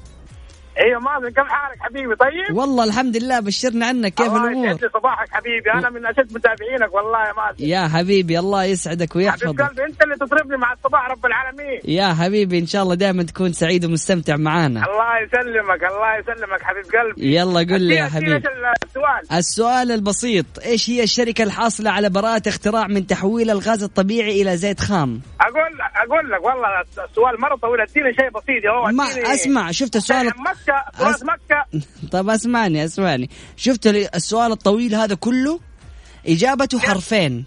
[0.80, 4.82] أيوه مازن كيف حالك حبيبي؟ طيب؟ والله الحمد لله بشرنا عنك كيف الله الأمور؟ يسعد
[4.82, 5.72] لي صباحك حبيبي.
[5.72, 9.62] أنا من أشد متابعينك والله يا مازن يا حبيبي الله يسعدك حبيب ويحفظك.
[9.62, 11.80] قلبي أنت اللي تطربني مع الصباح رب العالمين.
[11.84, 14.84] يا حبيبي إن شاء الله دائما تكون سعيد ومستمتع معانا.
[14.86, 17.36] الله يسلمك الله يسلمك حبيب قلبي.
[17.36, 18.36] يلا قل لي يا حبيبي.
[18.36, 19.38] السؤال.
[19.38, 24.80] السؤال البسيط إيش هي الشركة الحاصلة على براءة اختراع من تحويل الغاز الطبيعي إلى زيت
[24.80, 26.68] خام؟ أقول أقول لك والله
[27.10, 30.32] السؤال مرة طويل أديني شيء بسيط يا هو ما أسمع شفت السؤال؟
[30.68, 31.64] مكة أس- مكة.
[32.12, 33.30] طب أسمعني أسمعني.
[33.56, 35.60] شفت ال- السؤال الطويل هذا كله؟
[36.26, 37.44] اجابته حرفين.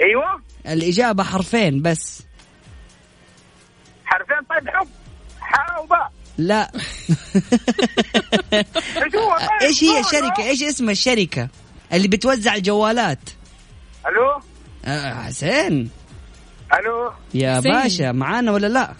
[0.00, 0.42] أيوه.
[0.66, 2.22] الإجابة حرفين بس.
[4.04, 4.88] حرفين طيب حب.
[5.40, 6.70] حاء وباء لا.
[9.04, 11.48] إيش هو؟ طيب؟ إيش هي قول، الشركة؟ إيش اسم الشركة
[11.92, 13.18] اللي بتوزع الجوالات؟
[14.06, 14.40] ألو؟
[14.84, 15.90] آه حسين.
[16.80, 17.72] ألو؟ يا حسين.
[17.72, 18.94] باشا معانا ولا لا؟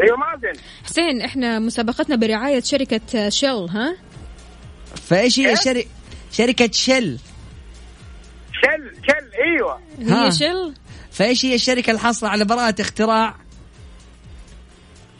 [0.00, 0.60] أيوه مازن.
[0.84, 3.96] حسين إحنا مسابقتنا برعاية شركة شيل ها؟
[5.08, 5.88] فإيش هي؟ شركة
[6.32, 7.18] شركة شل
[8.52, 9.80] شل شل أيوه.
[10.24, 10.74] هي شيل؟
[11.12, 13.34] فإيش هي الشركة الحاصلة على براءة اختراع؟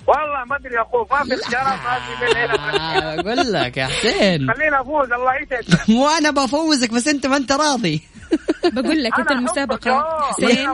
[0.06, 3.76] والله ما أدري يا أخوك ما في اختيارات ما في بين هنا آه، أقول لك
[3.76, 4.52] يا حسين.
[4.54, 5.88] خلينا أفوز الله يسعدك.
[5.90, 8.02] مو أنا بفوزك بس أنت ما أنت راضي.
[8.74, 9.88] بقول لك انت أحبك،
[10.22, 10.68] حسين.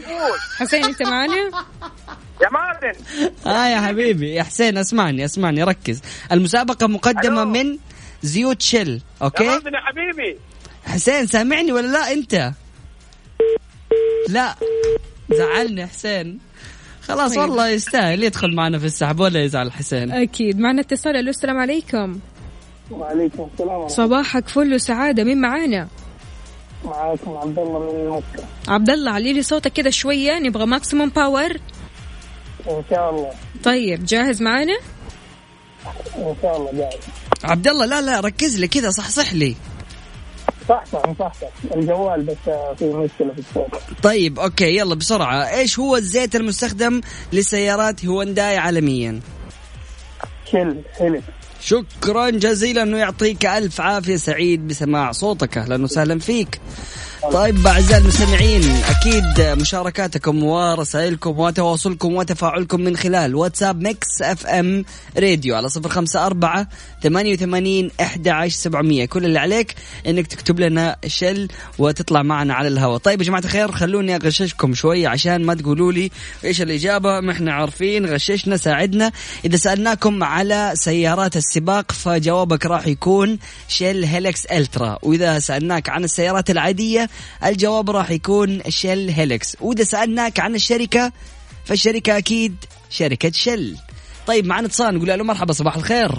[0.58, 1.36] حسين أنت معنا
[2.42, 2.98] يا مازن
[3.46, 4.34] آه يا حبيبي.
[4.34, 6.02] يا حسين اسمعني اسمعني ركز.
[6.32, 7.50] المسابقة مقدمة ألو.
[7.50, 7.78] من
[8.22, 10.38] زيوت شل يا أوكي مازن يا حبيبي.
[10.84, 12.52] حسين سامعني ولا لا أنت؟
[14.28, 14.54] لا.
[15.38, 16.38] زعلني حسين.
[17.02, 17.40] خلاص طيب.
[17.40, 20.12] والله يستاهل يدخل معنا في السحب ولا يزعل حسين.
[20.12, 20.58] أكيد.
[20.58, 22.18] معنا اتصال ألو السلام عليكم.
[22.90, 25.24] وعليكم السلام صباحك فل وسعادة.
[25.24, 25.88] مين معانا؟
[26.84, 28.44] معاكم عبد الله من مكة.
[28.68, 31.50] عبد الله علي لي صوتك كذا شوية نبغى Maximum Power
[32.70, 33.30] إن شاء الله.
[33.64, 34.78] طيب جاهز معانا؟
[36.16, 36.98] إن شاء الله جاي
[37.44, 39.56] عبد الله لا لا ركز لي كذا صحصح لي.
[40.68, 42.36] صح صح صح صح الجوال بس
[42.78, 43.82] في مشكلة في الصوت.
[44.02, 45.48] طيب okay يلا بسرعة.
[45.48, 47.00] إيش هو الزيت المستخدم
[47.32, 49.20] لسيارات هونداي عالميا؟
[50.52, 51.22] Shell Helix
[51.60, 55.58] شكرا جزيلا انه يعطيك ألف عافية سعيد بسماع صوتك.
[55.58, 56.60] أهلا وسهلا فيك.
[57.22, 64.84] طيب أعزائي المستمعين أكيد مشاركاتكم ورسائلكم وتواصلكم وتفاعلكم من خلال واتساب Mix FM
[65.18, 66.68] Radio على صفر خمسة أربعة
[67.02, 69.04] ثمانية وثمانين أحد عشر سبعمية.
[69.04, 69.74] كل اللي عليك
[70.06, 71.48] إنك تكتب لنا Shell
[71.78, 76.10] وتطلع معنا على الهواء طيب يا جماعة الخير خلوني أغششكم شوية عشان ما تقولوا لي
[76.44, 77.20] إيش الإجابة.
[77.20, 79.12] ما إحنا عارفين غششنا ساعدنا.
[79.44, 83.38] إذا سألناكم على سيارات السباق فجوابك راح يكون
[83.68, 84.98] شيل هيلكس ألترا.
[85.02, 87.07] وإذا سألناك عن السيارات العادية
[87.44, 91.12] الجواب راح يكون شيل هيلكس وإذا سألناك عن الشركة
[91.64, 92.56] فالشركة أكيد
[92.90, 93.76] شركة شل
[94.26, 96.10] طيب معنا اتصال نقول له مرحبا صباح الخير.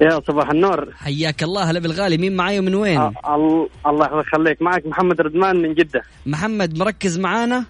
[0.00, 0.92] يا صباح النور.
[0.94, 4.62] حياك الله هلا بالغالي مين معاي ومن وين؟ ال- الله يخليك.
[4.62, 6.02] معك محمد ردمان من جدة.
[6.26, 7.64] محمد مركز معانا؟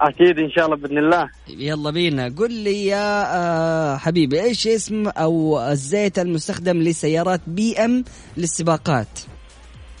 [0.00, 1.28] أكيد إن شاء الله بإذن الله.
[1.48, 2.34] يلا بينا.
[2.38, 8.04] قل لي يا آه حبيبي إيش اسم أو الزيت المستخدم لسيارات بي إم
[8.36, 9.08] للسباقات؟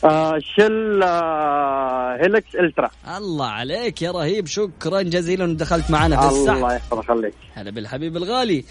[0.04, 2.90] آه شل آه هيلكس ألترا.
[3.16, 7.34] الله عليك يا رهيب شكرا جزيلا دخلت معنا في الله السحب يحفظك خليك.
[7.54, 8.64] هلا بالحبيب الغالي.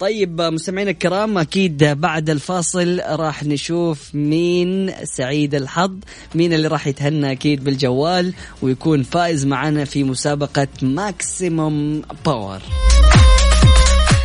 [0.00, 5.94] طيب مستمعينا الكرام أكيد بعد الفاصل راح نشوف مين سعيد الحظ
[6.34, 12.58] مين اللي راح يتهنى أكيد بالجوال ويكون فائز معنا في مسابقة Maximum Power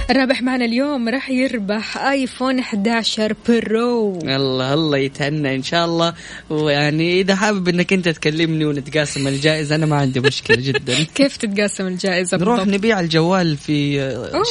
[0.10, 6.14] الرابح معنا اليوم راح يربح iPhone 11 Pro الله الله يتهنى إن شاء الله.
[6.49, 11.03] ويعني إذا حابب إنك أنت تكلمني ونتقاسم الجائزة أنا ما عندي مشكلة جدا.
[11.16, 13.99] كيف تتقاسم الجائزة نروح بالضبط؟ نبيع الجوال في.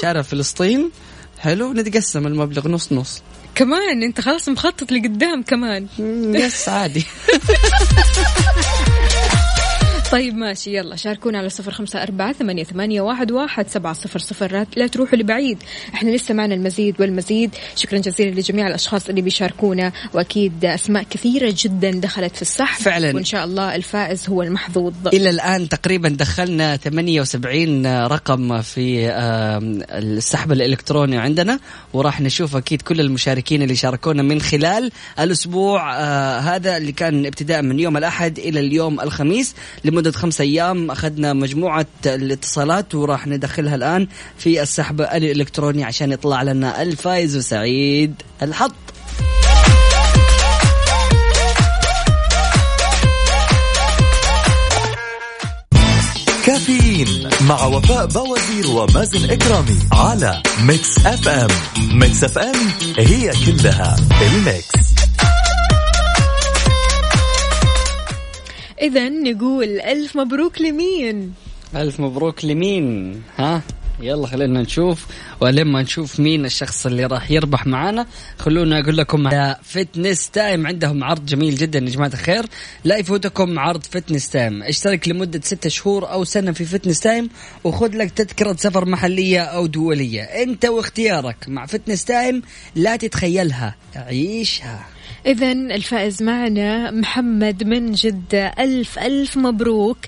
[0.03, 0.91] شارع فلسطين.
[1.39, 3.23] حلو نتقسم المبلغ نص نص.
[3.55, 5.87] كمان أنت خلاص مخطط لقدام كمان.
[6.35, 7.05] بس عادي.
[10.13, 14.67] طيب ماشي يلا شاركونا على صفر خمسة أربعة ثمانية, ثمانية واحد, واحد سبعة صفر صفر.
[14.77, 15.59] لا- تروحوا لبعيد
[15.95, 17.51] إحنا لسه معنا المزيد والمزيد.
[17.77, 22.83] شكرا جزيلا لجميع الأشخاص اللي بيشاركونا وأكيد أسماء كثيرة جدا دخلت في السحب.
[22.83, 23.15] فعلاً.
[23.15, 24.95] وإن شاء الله الفائز هو المحظوظ.
[25.07, 29.09] إلى الآن تقريبا دخلنا 78 رقم في
[29.93, 31.59] السحب الإلكتروني عندنا.
[31.93, 34.91] وراح نشوف أكيد كل المشاركين اللي شاركونا من خلال
[35.21, 39.55] الأسبوع آه، هذا اللي كان ابتداء من يوم الأحد إلى اليوم الخميس.
[40.05, 46.83] لمدة خمسة أيام أخذنا مجموعة الاتصالات وراح ندخلها الآن في السحب الإلكتروني عشان يطلع لنا
[46.83, 48.73] الفائز وسعيد الحظ.
[56.47, 61.49] كافيين مع وفاء بوازير ومازن إكرامي على Mix FM
[61.93, 62.55] Mix FM
[62.99, 65.04] هي كلها ال Mix
[68.83, 71.33] إذا نقول ألف مبروك لمين؟
[71.77, 73.63] ألف مبروك لمين؟ ها؟
[74.01, 75.07] يلا خلينا نشوف.
[75.41, 78.07] ولما نشوف مين الشخص اللي راح يربح معانا
[78.39, 82.47] خلونا أقول لكم على Fitness Time عندهم عرض جميل جدا يا جماعة الخير.
[82.85, 87.31] لا يفوتكم عرض Fitness Time اشترك لمدة ستة شهور أو سنة في Fitness Time
[87.65, 90.23] وخذ لك تذكرة سفر محلية أو دولية.
[90.23, 91.49] أنت واختيارك.
[91.49, 92.43] مع Fitness Time
[92.75, 94.94] لا تتخيلها عيشها.
[95.27, 98.47] إذا الفائز معنا محمد من جدة.
[98.59, 99.99] ألف ألف مبروك.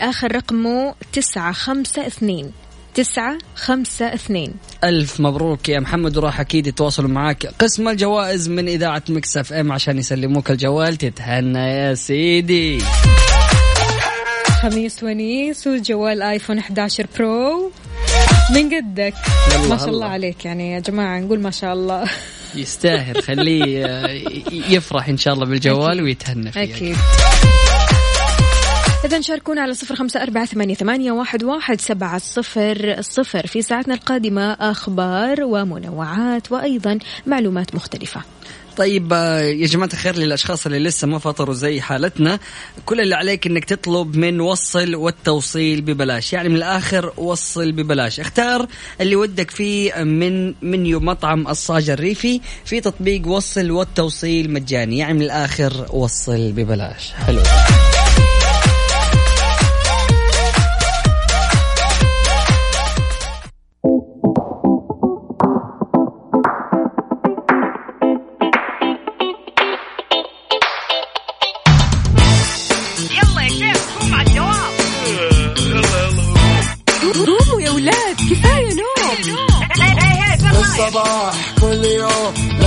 [0.00, 2.52] آخر رقمه تسعة خمسة اثنين.
[2.94, 4.54] تسعة خمسة اثنين.
[4.84, 6.16] ألف مبروك يا محمد.
[6.16, 10.96] وراح أكيد يتواصلوا معك قسم الجوائز من إذاعة Mix FM عشان يسلموك الجوال.
[10.96, 12.78] تتهنى يا سيدي.
[14.62, 17.72] خميس ونيس وجوال آيفون 11 برو.
[18.50, 19.14] من قدك
[19.68, 19.88] ما شاء.
[19.88, 22.04] الله عليك يعني يا جماعة نقول ما شاء الله.
[22.54, 23.22] يستاهل.
[23.22, 23.88] خليه
[24.70, 26.02] يفرح إن شاء الله بالجوال.
[26.02, 26.96] ويتهنى فيه أكيد.
[29.04, 33.94] إذا شاركونا على صفر خمسة أربعة ثمانية, ثمانية واحد, واحد سبعة صفر صفر في ساعتنا
[33.94, 38.20] القادمة أخبار ومنوعات وأيضا معلومات مختلفة.
[38.76, 42.38] طيب آه، يا جماعة الخير للأشخاص اللي لسه ما فطروا زي حالتنا
[42.86, 46.32] كل اللي عليك إنك تطلب من وصل والتوصيل ببلاش.
[46.32, 48.20] يعني من الآخر وصل ببلاش.
[48.20, 48.66] اختار
[49.00, 54.98] اللي ودك فيه من منيو مطعم الصاج الريفي في تطبيق وصل والتوصيل مجاني.
[54.98, 57.12] يعني من الآخر وصل ببلاش.
[57.12, 57.42] حلو.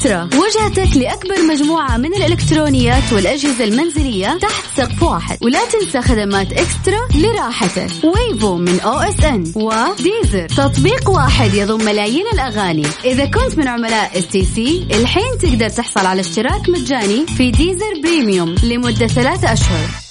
[0.00, 5.38] eXtra وجهتك لأكبر مجموعة من الإلكترونيات والأجهزة المنزلية تحت سقف واحد.
[5.42, 7.90] ولا تنسى خدمات eXtra لراحتك.
[8.04, 12.86] Wavo من OSN و Deezer تطبيق واحد يضم ملايين الأغاني.
[13.04, 19.06] إذا كنت من عملاء STC الحين تقدر تحصل على اشتراك مجاني في Deezer Premium لمدة
[19.06, 20.09] ثلاثة أشهر.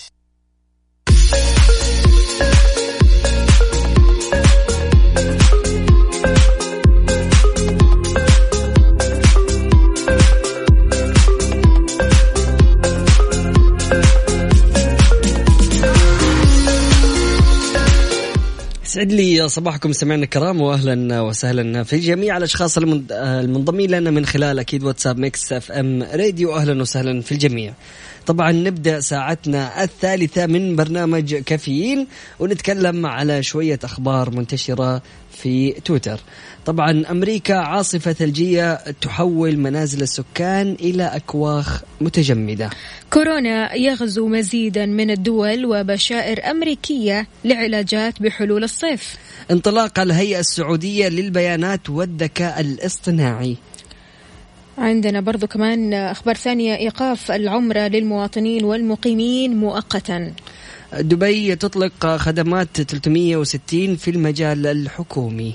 [19.00, 24.60] يسعد لي صباحكم سمعنا الكرام واهلا وسهلا في جميع الأشخاص المن- المنضمين لنا من خلال
[24.60, 27.74] أكيد واتساب Mix FM Radio أهلا وسهلا في الجميع.
[28.30, 32.08] طبعا نبدأ ساعتنا الثالثة من برنامج كافيين
[32.40, 35.02] ونتكلم على شوية أخبار منتشرة
[35.32, 36.20] في تويتر.
[36.66, 42.70] طبعا أمريكا عاصفة ثلجية تحول منازل السكان إلى أكواخ متجمدة.
[43.14, 49.16] كورونا يغزو مزيدا من الدول وبشائر أمريكية لعلاجات بحلول الصيف.
[49.52, 53.58] انطلاق الهيئة السعودية للبيانات والذكاء الاصطناعي.
[54.80, 56.76] عندنا برضو كمان أخبار ثانية.
[56.76, 60.34] إيقاف العمرة للمواطنين والمقيمين مؤقتا.
[61.00, 65.54] دبي تطلق خدمات 360 في المجال الحكومي.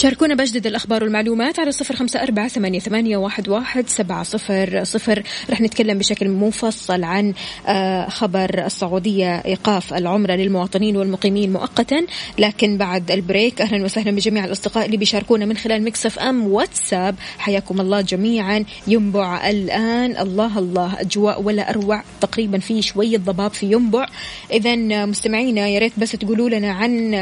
[0.00, 5.22] شاركونا بجدد الأخبار والمعلومات على صفر خمسة أربعة ثمانية, واحد, سبعة صفر صفر.
[5.50, 7.34] رح نتكلم بشكل مفصل عن
[7.66, 12.06] آه، خبر السعودية إيقاف العمرة للمواطنين والمقيمين مؤقتا
[12.38, 17.14] لكن بعد ال break أهلا وسهلا بجميع الأصدقاء اللي بيشاركونا من خلال Mix FM واتساب.
[17.38, 18.64] حياكم الله جميعا.
[18.86, 20.16] ينبع الآن.
[20.16, 24.06] الله الله أجواء ولا أروع تقريبا في شوية ضباب في ينبع.
[24.52, 24.76] إذا
[25.06, 27.14] مستمعينا يا ريت بس تقولوا لنا عن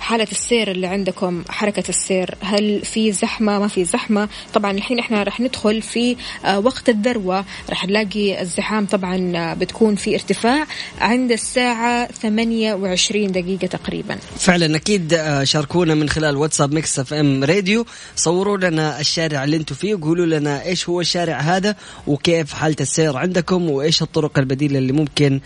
[0.00, 2.23] حالة السير اللي عندكم حركة السير.
[2.40, 4.28] هل في زحمة ما في زحمة.
[4.54, 7.44] طبعا الحين إحنا راح ندخل في آه، وقت الذروة.
[7.70, 10.66] راح نلاقي الزحام طبعا آه، بتكون في ارتفاع
[11.00, 14.18] عند الساعة 28 دقيقة تقريبا.
[14.36, 17.86] فعلا أكيد آه، شاركونا من خلال واتساب Mix FM Radio.
[18.16, 23.16] صوروا لنا الشارع اللي أنتم فيه وقولوا لنا إيش هو الشارع هذا وكيف حالة السير
[23.16, 25.40] عندكم وإيش الطرق البديلة اللي ممكن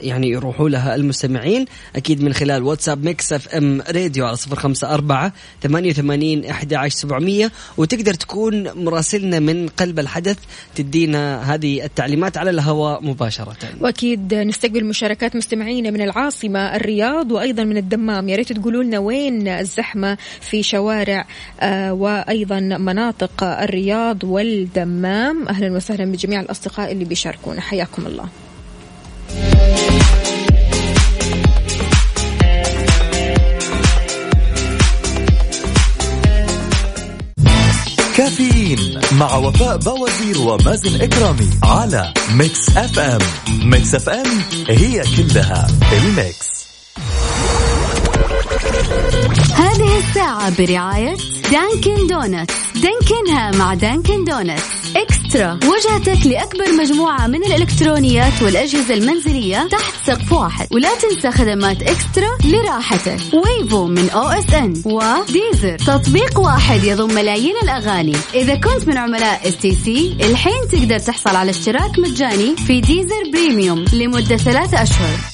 [0.00, 1.66] يعني يروحوا لها المستمعين.
[1.96, 5.32] أكيد من خلال واتساب Mix FM Radio على صفر خمسة أربعة
[5.64, 10.38] 88 11 700 وتقدر تكون مراسلنا من قلب الحدث
[10.74, 13.56] تدينا هذه التعليمات على الهواء مباشرة.
[13.80, 18.28] وأكيد نستقبل مشاركات مستمعينا من العاصمة الرياض وأيضا من الدمام.
[18.28, 21.26] يا ريت تقولوا لنا وين الزحمة في شوارع
[21.60, 25.48] آه وأيضا مناطق الرياض والدمام.
[25.48, 27.60] أهلا وسهلا بجميع الأصدقاء اللي بيشاركونا.
[27.60, 28.28] حياكم الله.
[39.18, 43.18] مع وفاء بوازير ومازن إكرامي على Mix FM.
[43.64, 46.54] Mix FM هي كلها ال mix.
[49.54, 51.16] هذه الساعة برعاية
[51.50, 52.54] Dunkin' Donuts.
[52.74, 54.83] دانكنها مع Dunkin' Donuts.
[55.34, 60.66] eXtra وجهتك لأكبر مجموعة من الإلكترونيات والأجهزة المنزلية تحت سقف واحد.
[60.70, 63.20] ولا تنسى خدمات eXtra لراحتك.
[63.34, 64.82] Wavo من OSN.
[64.84, 65.78] و Deezer.
[65.78, 68.16] تطبيق واحد يضم ملايين الأغاني.
[68.34, 74.36] إذا كنت من عملاء STC الحين تقدر تحصل على اشتراك مجاني في Deezer Premium لمدة
[74.36, 75.33] ثلاثة أشهر.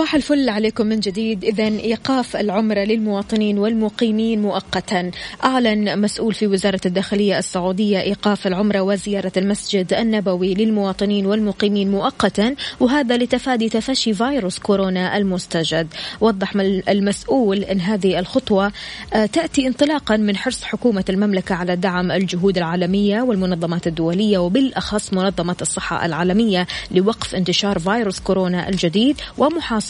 [0.00, 1.44] صباح الفل عليكم من جديد.
[1.44, 5.10] إذا إيقاف العمرة للمواطنين والمقيمين مؤقتا.
[5.44, 13.16] أعلن مسؤول في وزارة الداخلية السعودية إيقاف العمرة وزيارة المسجد النبوي للمواطنين والمقيمين مؤقتا وهذا
[13.16, 15.86] لتفادي تفشي فيروس كورونا المستجد.
[16.20, 16.52] وضح
[16.88, 18.72] المسؤول أن هذه الخطوة
[19.12, 25.56] آه، تأتي انطلاقا من حرص حكومة المملكة على دعم الجهود العالمية والمنظمات الدولية وبالأخص منظمة
[25.62, 29.20] الصحة العالمية لوقف انتشار فيروس كورونا الجديد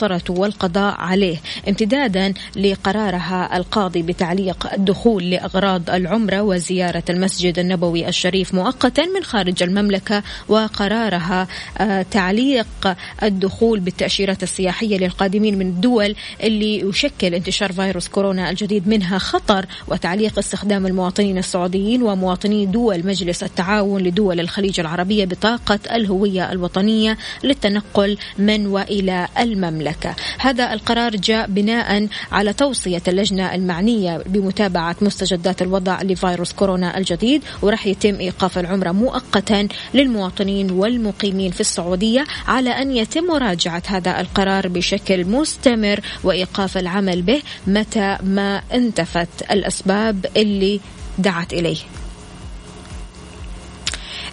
[0.00, 1.36] ومحاصرته والقضاء عليه
[1.68, 10.22] امتدادا لقرارها القاضي بتعليق الدخول لأغراض العمرة وزيارة المسجد النبوي الشريف مؤقتا من خارج المملكة
[10.48, 11.48] وقرارها
[11.78, 12.66] آه، تعليق
[13.22, 20.38] الدخول بالتأشيرات السياحية للقادمين من الدول اللي يشكل انتشار فيروس كورونا الجديد منها خطر وتعليق
[20.38, 28.66] استخدام المواطنين السعوديين ومواطني دول مجلس التعاون لدول الخليج العربية بطاقة الهوية الوطنية للتنقل من
[28.66, 29.89] وإلى المملكة.
[30.38, 37.86] هذا القرار جاء بناء على توصية اللجنة المعنية بمتابعة مستجدات الوضع لفيروس كورونا الجديد وراح
[37.86, 45.24] يتم إيقاف العمرة مؤقتا للمواطنين والمقيمين في السعودية على أن يتم مراجعة هذا القرار بشكل
[45.24, 50.80] مستمر وإيقاف العمل به متى ما انتفت الأسباب اللي
[51.18, 51.78] دعت إليه.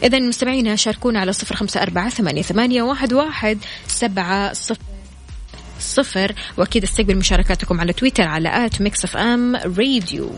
[0.03, 4.96] إذا مستمعينا شاركونا على صفر خمسة أربعة ثمانية, ثمانية واحد, واحد سبعة صفر.
[5.79, 6.35] صفر.
[6.57, 10.31] وأكيد استقبل مشاركاتكم على تويتر على at Mix FM Radio.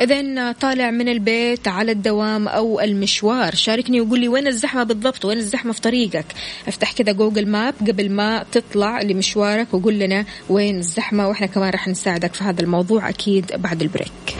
[0.00, 3.54] إذا طالع من البيت على الدوام أو المشوار.
[3.54, 6.24] شاركني وقول لي وين الزحمة بالضبط؟ وين الزحمة في طريقك؟
[6.68, 11.88] أفتح كذا Google Map قبل ما تطلع لمشوارك وقول لنا وين الزحمة وإحنا كمان راح
[11.88, 14.36] نساعدك في هذا الموضوع أكيد بعد ال break.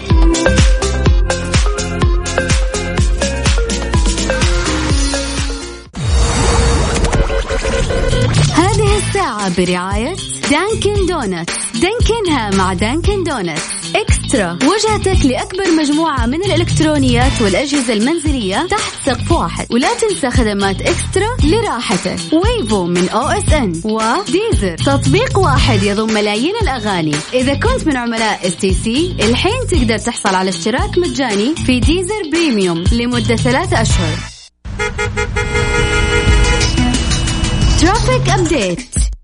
[9.59, 10.15] برعاية
[10.51, 13.63] Dunkin' Donuts دانكنها مع Dunkin' Donuts
[13.97, 19.67] eXtra وجهتك لأكبر مجموعة من الإلكترونيات والأجهزة المنزلية تحت سقف واحد.
[19.71, 22.19] ولا تنسى خدمات eXtra لراحتك.
[22.33, 27.15] Wavo من OSN و Deezer تطبيق واحد يضم ملايين الأغاني.
[27.33, 33.37] إذا كنت من عملاء STC الحين تقدر تحصل على اشتراك مجاني في Deezer Premium لمدة
[33.37, 34.17] ثلاثة أشهر.
[37.81, 39.16] traffic update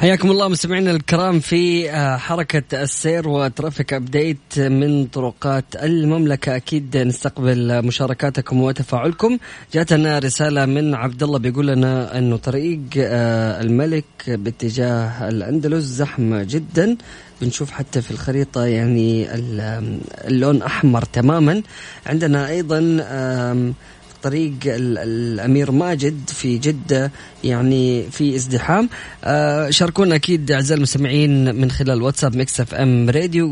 [0.00, 6.56] حياكم الله مستمعينا الكرام في آه، حركة السير و traffic update من طرقات المملكة.
[6.56, 9.38] أكيد نستقبل مشاركاتكم وتفاعلكم.
[9.74, 16.96] جاتنا رسالة من عبد الله بيقول لنا أنه طريق آه، الملك باتجاه الأندلس زحمة جدا.
[17.42, 21.62] بنشوف حتى في الخريطة يعني ال- اللون أحمر تماما.
[22.06, 23.74] عندنا أيضا آم،
[24.22, 27.10] طريق ال- الأمير ماجد في جدة
[27.44, 28.88] يعني في ازدحام.
[29.24, 33.46] آه شاركونا أكيد أعزائي المستمعين من خلال واتساب Mix FM Radio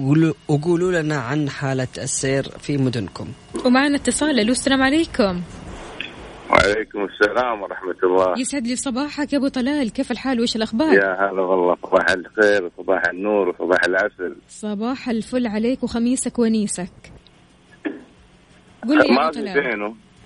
[0.49, 3.29] وقولوا- لنا عن حالة السير في مدنكم.
[3.65, 5.41] ومعنا اتصال ألو السلام عليكم.
[6.51, 8.41] وعليكم السلام ورحمة الله.
[8.41, 12.65] يسعد لي صباحك يا أبو طلال كيف الحال؟ وايش الأخبار؟ يا هلا والله صباح الخير
[12.79, 14.37] وصباح النور وصباح العسل.
[14.49, 16.93] صباح الفل عليك وخميسك ونيسك.
[18.89, 19.39] قول لي يا ما في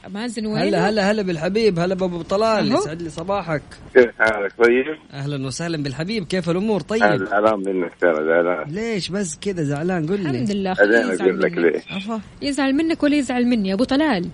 [0.09, 2.73] مازن وين هلا هلا هلا بالحبيب هلا بابو طلال.
[2.73, 3.63] يسعد لي صباحك.
[3.95, 7.01] كيف حالك؟ طيب؟ أهلا وسهلا بالحبيب كيف الأمور؟ طيب.
[7.01, 8.69] زعلان منك ترى زعلان.
[8.69, 11.75] ليش بس كذا زعلان؟ قل الحمد لي لله بعدين يزعل أقول لك منك.
[11.75, 12.21] ليش.
[12.43, 14.29] يزعل منك ولا يزعل مني؟ يا أبو طلال.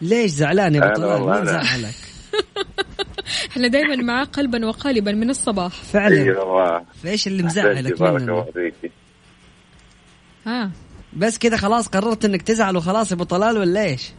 [0.00, 1.46] ليش زعلان يا أبو طلال؟ مين.
[1.46, 1.94] زعلك؟
[3.50, 5.72] إحنا دائما معاه قلبا وقالبا من الصباح.
[5.72, 6.16] فعلا.
[6.16, 6.82] إي والله.
[7.02, 8.44] فإيش اللي مزعلك مننا
[10.46, 10.70] ها.
[11.12, 14.12] بس كذا خلاص قررت إنك تزعل وخلاص يا أبو طلال ولا إيش؟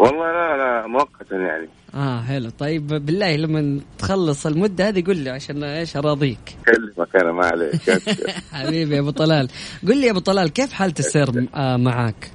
[0.00, 1.68] والله لا لا مؤقتا يعني.
[1.94, 2.50] آه حلو.
[2.50, 7.80] طيب بالله لما تخلص المدة هذه قل لي عشان إيش أراضيك؟ كلمك أنا ما عليك
[8.52, 9.48] حبيبي يا أبو طلال.
[9.88, 12.30] قل لي يا أبو طلال كيف حالة السير آه معاك؟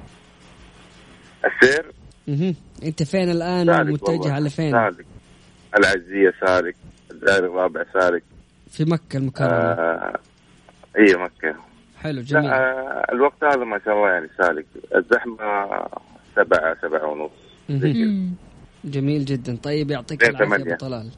[1.45, 1.91] السير؟
[2.27, 2.55] مهم.
[2.83, 4.33] أنت فين الآن ومتجه.
[4.33, 5.05] على فين؟ سالك.
[5.77, 6.75] العزية سالك
[7.11, 8.23] الدائري الرابع سالك.
[8.71, 9.49] في مكة المكرمة.
[9.51, 10.19] آه
[10.97, 11.55] هي مكة.
[12.01, 12.45] حلو جميل.
[12.49, 14.65] آه الوقت هذا ما شاء الله يعني سالك.
[14.95, 15.37] الزحمة
[16.35, 17.44] سبعة سبعة ونص.
[18.85, 19.57] جميل جدا.
[19.63, 20.55] طيب يعطيك العافية.
[20.55, 21.09] أبو طلال.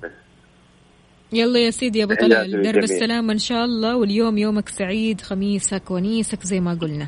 [1.34, 2.84] يلا يا سيدي يا أبو طلال درب.
[2.84, 7.08] السلامة إن شاء الله واليوم يومك سعيد خميسك ونيسك زي ما قلنا.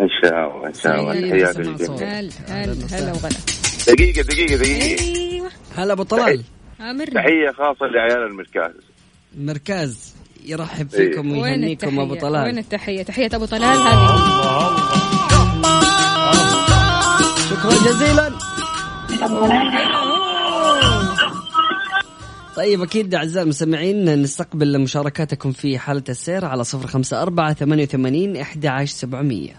[0.00, 1.12] إن شاء الله إن شاء الله.
[1.12, 1.62] تحياتي.
[2.94, 3.36] هلا وغلا.
[3.88, 5.02] دقيقة دقيقة دقيقة.
[5.02, 5.50] أيوه.
[5.76, 6.42] هلا أبو طلال.
[7.14, 7.50] تحية.
[7.50, 8.74] خاصة لعيال المركز.
[9.38, 10.14] مركز.
[10.44, 11.10] يرحب إيه.
[11.10, 15.15] فيكم ويهنيكم أبو التحية؟ وين طلال التحية؟ تحية أبو طلال هذه.
[17.56, 18.32] شكرا جزيلا.
[22.56, 28.36] طيب أكيد أعزائي المستمعين نستقبل مشاركاتكم في حالة السير على صفر خمسة أربعة ثمانية وثمانين
[28.36, 29.52] إحدى عشر سبعمية.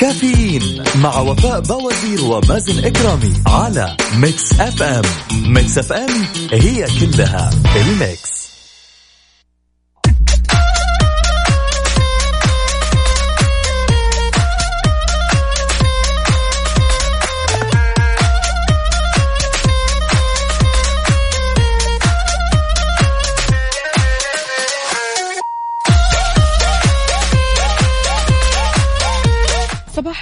[0.00, 5.02] كافيين مع وفاء بوازير ومازن إكرامي على Mix FM.
[5.46, 6.10] Mix FM
[6.52, 8.41] هي كلها ال mix.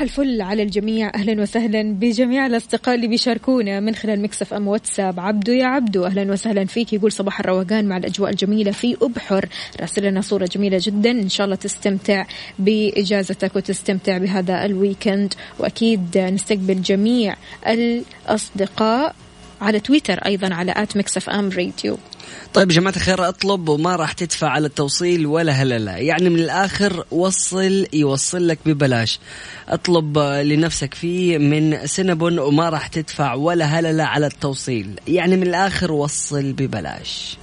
[0.01, 1.13] صباح الفل على الجميع.
[1.15, 5.21] أهلا وسهلا بجميع الأصدقاء اللي بيشاركونا من خلال Mix FM واتساب.
[5.21, 6.93] عبدو يا عبدو أهلا وسهلا فيك.
[6.93, 9.49] يقول صباح الروقان مع الأجواء الجميلة في أبحر.
[9.81, 11.11] راسل لنا صورة جميلة جدا.
[11.11, 12.27] إن شاء الله تستمتع
[12.59, 15.35] بإجازتك وتستمتع بهذا ال weekend.
[15.59, 17.37] وأكيد نستقبل جميع
[17.67, 19.15] الأصدقاء
[19.61, 21.99] على تويتر أيضا على at Mix FM Radio.
[22.55, 27.05] طيب جماعة الخير اطلب وما راح تدفع على التوصيل ولا هلا لا يعني من الآخر
[27.11, 29.19] وصل يوصل لك ببلاش.
[29.69, 35.01] اطلب لنفسك فيه من Cinnabon وما راح تدفع ولا هلا لا على التوصيل.
[35.09, 37.37] يعني من الآخر وصل ببلاش.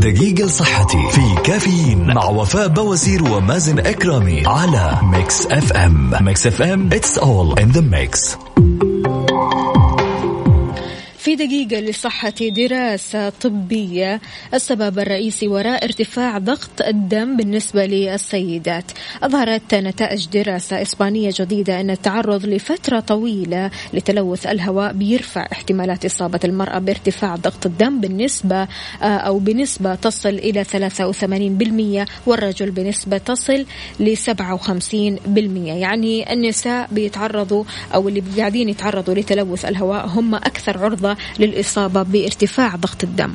[0.00, 6.10] دقيقة لصحتي في كافيين مع وفاء بوازير ومازن إكرامي على Mix FM.
[6.20, 8.36] Mix FM it's all in the mix.
[11.32, 14.20] في دقيقة لصحة دراسة طبية.
[14.54, 18.84] السبب الرئيسي وراء ارتفاع ضغط الدم بالنسبة للسيدات.
[19.22, 26.78] أظهرت نتائج دراسة إسبانية جديدة أن التعرض لفترة طويلة لتلوث الهواء بيرفع احتمالات إصابة المرأة
[26.78, 28.66] بارتفاع ضغط الدم بالنسبة آه،
[29.02, 33.66] أو بنسبة تصل إلى 83% والرجل بنسبة تصل
[34.00, 37.64] ل 57% يعني النساء بيتعرضوا
[37.94, 43.34] أو اللي قاعدين يتعرضوا لتلوث الهواء هم أكثر عرضة للإصابة بارتفاع ضغط الدم.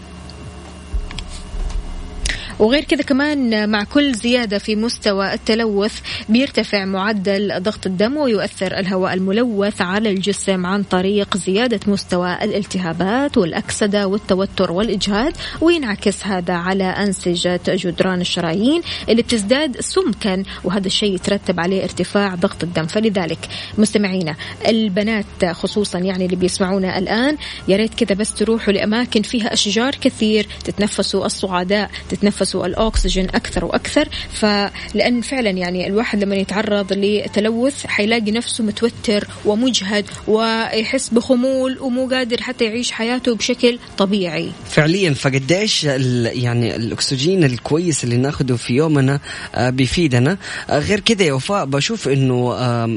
[2.60, 6.00] وغير كذا كمان مع كل زيادة في مستوى التلوث
[6.30, 14.08] بيرتفع معدل ضغط الدم ويؤثر الهواء الملوث على الجسم عن طريق زيادة مستوى الالتهابات والأكسدة
[14.08, 21.84] والتوتر والإجهاد وينعكس هذا على أنسجة جدران الشرايين اللي بتزداد سمكا وهذا الشيء يترتب عليه
[21.84, 22.86] ارتفاع ضغط الدم.
[22.86, 23.40] فلذلك
[23.78, 24.36] مستمعينا
[24.68, 27.38] البنات خصوصا يعني اللي بيسمعونا الآن
[27.68, 34.10] يا ريت كذا بس تروحوا لأماكن فيها أشجار كثير تتنفسوا الصعداء تتنفسوا الأكسجين أكثر وأكثر.
[34.34, 42.42] فلأن فعلا يعني الواحد لما يتعرض لتلوث حيلاقي نفسه متوتر ومجهد ويحس بخمول ومو قادر
[42.42, 44.52] حتى يعيش حياته بشكل طبيعي.
[44.70, 49.20] فعليا فقديش يعني الأكسجين الكويس اللي ناخده في يومنا
[49.56, 50.38] آه، بيفيدنا.
[50.70, 52.56] آه، غير كذا يا وفاء بشوف إنه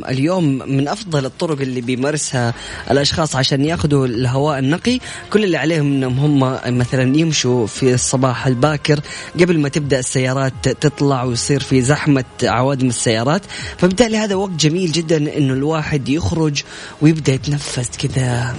[0.08, 2.54] اليوم من أفضل الطرق اللي بيمارسها
[2.90, 4.98] الأشخاص عشان ياخذوا الهواء النقي
[5.32, 9.00] كل اللي عليهم إنهم هم مثلا يمشوا في الصباح الباكر
[9.40, 13.42] قبل ما تبدأ السيارات تطلع ويصير في زحمة عوادم السيارات
[13.78, 16.62] فبالتالي هذا وقت جميل جدا إنه الواحد يخرج
[17.02, 18.56] ويبدأ يتنفس كذا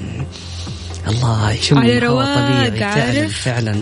[1.08, 3.82] الله يشم على رواق، طبيعي فعلا؟ فعلا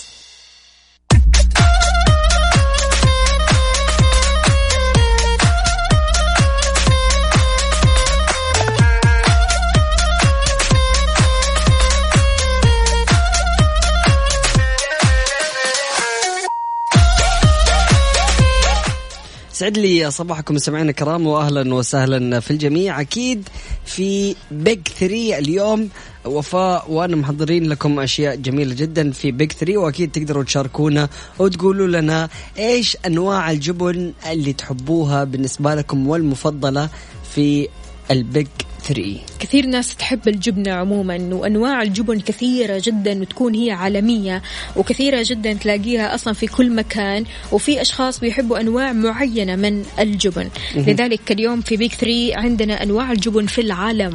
[19.61, 23.01] يسعد لي صباحكم مستمعينا الكرام واهلا وسهلا في الجميع.
[23.01, 23.49] أكيد
[23.85, 25.89] في page 3 اليوم
[26.25, 31.09] وفاء وأنا محضرين لكم أشياء جميلة جدا في page 3 وأكيد تقدروا تشاركونا
[31.39, 36.89] وتقولوا لنا إيش أنواع الجبن اللي تحبوها بالنسبة لكم والمفضلة
[37.35, 37.67] في
[38.11, 38.47] ال page
[38.83, 44.41] 3 كثير ناس تحب الجبنة عموما وأنواع الجبن كثيرة جدا وتكون هي عالمية
[44.75, 50.49] وكثيرة جدا تلاقيها أصلا في كل مكان وفي أشخاص بيحبوا أنواع معينة من الجبن.
[50.75, 54.13] لذلك اليوم في Big 3 عندنا أنواع الجبن في العالم.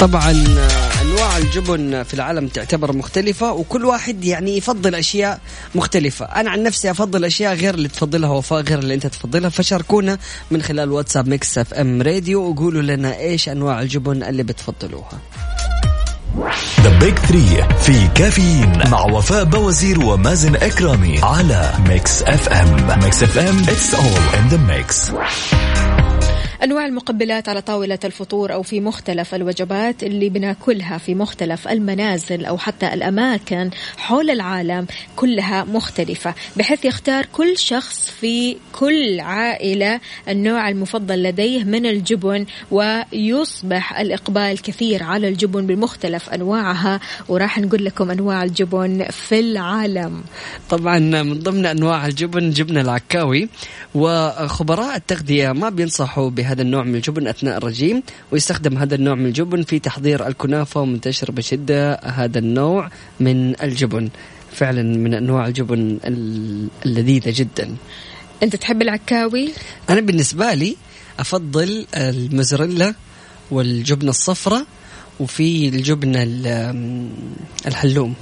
[0.00, 5.40] طبعا آه، أنواع الجبن في العالم تعتبر مختلفة وكل واحد يعني يفضل أشياء
[5.74, 6.24] مختلفة.
[6.26, 9.50] أنا عن نفسي أفضل أشياء غير اللي تفضلها وفاء غير اللي أنت تفضلها.
[9.50, 10.18] فشاركونا
[10.50, 15.18] من خلال واتساب Mix FM Radio وقولوا لنا إيش أنواع الجبن اللي بتفضلوها.
[16.80, 22.98] The Big 3 في كافيين مع وفاء بوازير ومازن إكرامي على Mix FM.
[23.02, 25.10] Mix FM it's all in the mix
[26.64, 32.58] أنواع المقبلات على طاولة الفطور أو في مختلف الوجبات اللي بناكلها في مختلف المنازل أو
[32.58, 34.86] حتى الأماكن حول العالم
[35.16, 43.98] كلها مختلفة بحيث يختار كل شخص في كل عائلة النوع المفضل لديه من الجبن ويصبح
[43.98, 50.22] الإقبال كثير على الجبن بمختلف أنواعها وراح نقول لكم أنواع الجبن في العالم.
[50.70, 53.48] طبعا من ضمن أنواع الجبن جبن العكاوي
[53.94, 58.02] وخبراء التغذية ما بينصحوا بهذا النوع من الجبن أثناء الرجيم
[58.32, 62.90] ويستخدم هذا النوع من الجبن في تحضير الكنافة ومنتشر بشدة هذا النوع
[63.20, 64.08] من الجبن.
[64.52, 67.76] فعلا من أنواع الجبن ال- اللذيذة جدا.
[68.42, 69.48] أنت تحب العكاوي؟
[69.90, 70.76] أنا بالنسبة لي
[71.18, 72.94] أفضل الموزاريلا
[73.50, 74.66] والجبنة الصفراء
[75.20, 77.08] وفي الجبنة ال-
[77.66, 78.14] الحلوم.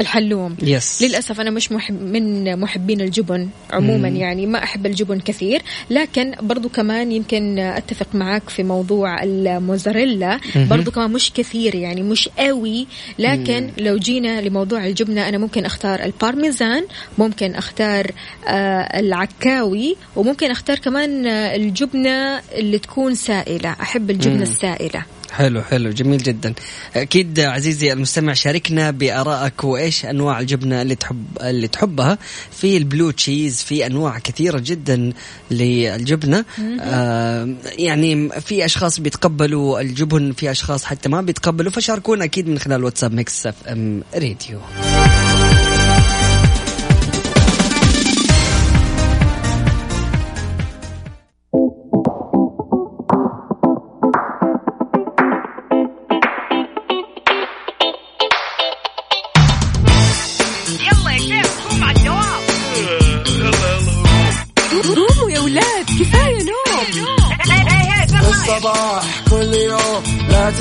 [0.00, 4.16] الحلوم يس للأسف أنا مش محب من محبين الجبن عموما مم.
[4.16, 10.40] يعني ما أحب الجبن كثير لكن برضو كمان يمكن أتفق معك في موضوع الموزاريلا.
[10.56, 12.86] برضو كمان مش كثير يعني مش قوي
[13.18, 13.70] لكن مم.
[13.78, 16.84] لو جينا لموضوع الجبنة أنا ممكن أختار البارميزان
[17.18, 18.10] ممكن أختار
[18.48, 24.42] آه العكاوي وممكن أختار كمان الجبنة اللي تكون سائلة أحب الجبنة مم.
[24.42, 25.04] السائلة
[25.36, 26.54] حلو حلو جميل جدا.
[26.96, 32.18] أكيد عزيزي المستمع شاركنا بآرائك وإيش أنواع الجبنة اللي تحب اللي تحبها.
[32.50, 35.12] في ال blue cheese في أنواع كثيرة جدا
[35.50, 36.44] للجبنة.
[36.80, 42.84] آه يعني في أشخاص بيتقبلوا الجبن في أشخاص حتى ما بيتقبلوا فشاركونا أكيد من خلال
[42.84, 44.60] واتساب Mix FM Radio.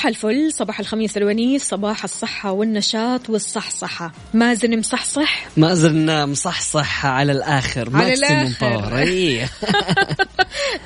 [0.00, 7.32] صباح الفل صباح الخميس الونيس صباح الصحة والنشاط والصحصحة مازن مصحصح ما زلنا مصحصح على
[7.32, 8.66] الآخر على الآخر.
[8.66, 9.48] باور.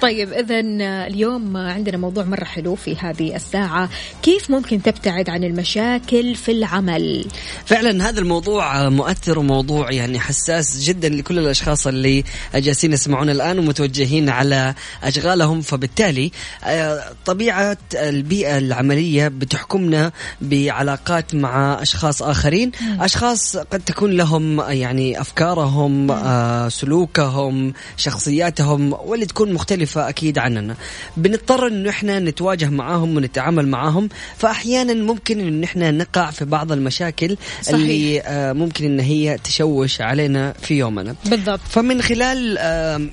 [0.02, 0.60] طيب إذا
[1.06, 3.88] اليوم عندنا موضوع مرة حلو في هذه الساعة.
[4.22, 7.24] كيف ممكن تبتعد عن المشاكل في العمل؟
[7.64, 14.28] فعلا هذا الموضوع مؤثر وموضوع يعني حساس جدا لكل الأشخاص اللي جالسين يسمعونا الآن ومتوجهين
[14.28, 15.60] على أشغالهم.
[15.60, 16.30] فبالتالي
[16.64, 22.72] آه، طبيعة البيئة العملية بتحكمنا بعلاقات مع أشخاص آخرين.
[23.00, 30.76] أشخاص قد تكون لهم يعني أفكارهم آه، سلوكهم شخصياتهم واللي تكون مختلفة أكيد عننا.
[31.16, 37.36] بنضطر انه إحنا نتواجه معاهم ونتعامل معاهم فأحيانا ممكن انه إحنا نقع في بعض المشاكل
[37.62, 37.74] صحيح.
[37.74, 41.14] اللي آه، ممكن إن هي تشوش علينا في يومنا.
[41.26, 41.60] بالضبط.
[41.70, 42.56] فمن خلال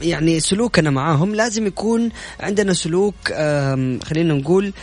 [0.01, 3.15] يعني سلوكنا معاهم لازم يكون عندنا سلوك
[4.03, 4.73] خلينا نقول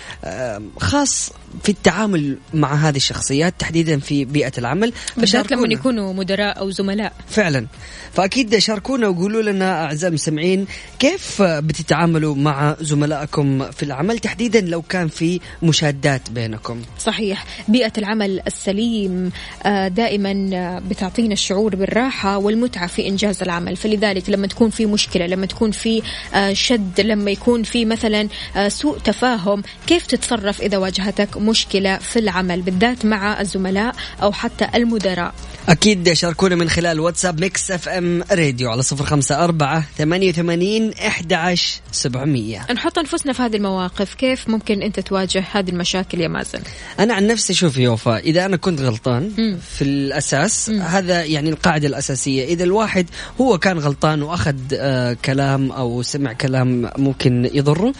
[0.81, 1.31] خاص
[1.63, 5.73] في التعامل مع هذه الشخصيات تحديدا في بيئة العمل بالذات لما.
[5.73, 7.13] يكونوا مدراء أو زملاء.
[7.29, 7.67] فعلا.
[8.13, 10.67] فأكيد شاركونا وقولوا لنا أعزائي المستمعين
[10.99, 16.83] كيف بتتعاملوا مع زملائكم في العمل تحديدا لو كان في مشادات بينكم.
[16.99, 17.45] صحيح.
[17.69, 19.31] بيئة العمل السليم
[19.63, 23.77] آه، دائما بتعطينا الشعور بالراحة والمتعة في إنجاز العمل.
[23.77, 26.03] فلذلك لما تكون في مشكلة لما تكون في
[26.35, 32.19] آه، شد لما يكون في مثلا آه، سوء تفاهم كيف تتصرف إذا واجهتك؟ مشكلة في
[32.19, 35.35] العمل بالذات مع الزملاء أو حتى المدراء.
[35.69, 41.55] أكيد شاركونا من خلال واتساب Mix FM Radio على صفر خمسة أربعة ثمانية وثمانين إحدى
[41.93, 42.67] سبعمية.
[42.73, 46.61] نحط أنفسنا في هذه المواقف كيف ممكن أنت تواجه هذه المشاكل يا مازن؟
[47.01, 49.59] أنا عن نفسي شوف يا وفاء إذا أنا كنت غلطان مم.
[49.77, 52.45] في الأساس هذا يعني القاعدة الأساسية.
[52.45, 53.07] إذا الواحد
[53.41, 57.93] هو كان غلطان وأخذ آه كلام أو سمع كلام ممكن يضره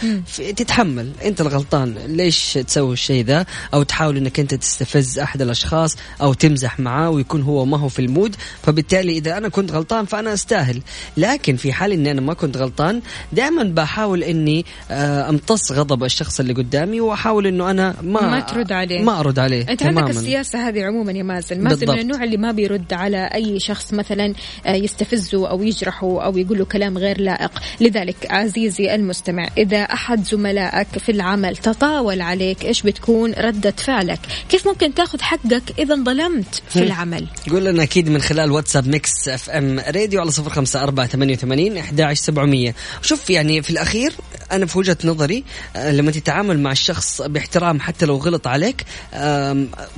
[0.57, 1.13] تتحمل.
[1.25, 6.81] أنت الغلطان ليش تسوي الشيء ذا أو تحاول إنك أنت تستفز أحد الأشخاص أو تمزح
[6.81, 8.37] معاه ويكون هو ما هو في المود.
[8.63, 10.83] فبالتالي إذا أنا كنت غلطان فأنا أستاهل.
[11.17, 13.01] لكن في حال إني أنا ما كنت غلطان
[13.33, 18.73] دائما بحاول إني آه أمتص غضب الشخص اللي قدامي وأحاول إنه أنا ما ما ترد
[18.73, 19.03] عليه.
[19.03, 20.01] ما أرد عليه أنت تماما.
[20.01, 21.61] عندك السياسة هذه عموما يا مازن.
[21.61, 21.89] مازن.
[21.93, 24.35] من النوع اللي ما بيرد على أي شخص مثلا
[24.67, 27.51] آه، يستفزه أو يجرحه أو يقول له كلام غير لائق.
[27.81, 34.21] لذلك عزيزي المستمع إذا أحد زملائك في العمل تطاول عليك إيش بتكون؟ ردة فعلك.
[34.49, 36.83] كيف ممكن تاخذ حقك إذا ظلمت في.
[36.83, 41.35] العمل؟ قول لنا أكيد من خلال واتساب Mix FM Radio على صفر خمسة أربعة ثمانية
[41.35, 42.75] وثمانين أحد سبعمية.
[43.03, 44.13] شوف يعني في الأخير
[44.53, 45.45] أنا في وجهة نظري
[45.77, 48.85] آه، لما تتعامل مع الشخص باحترام حتى لو غلط عليك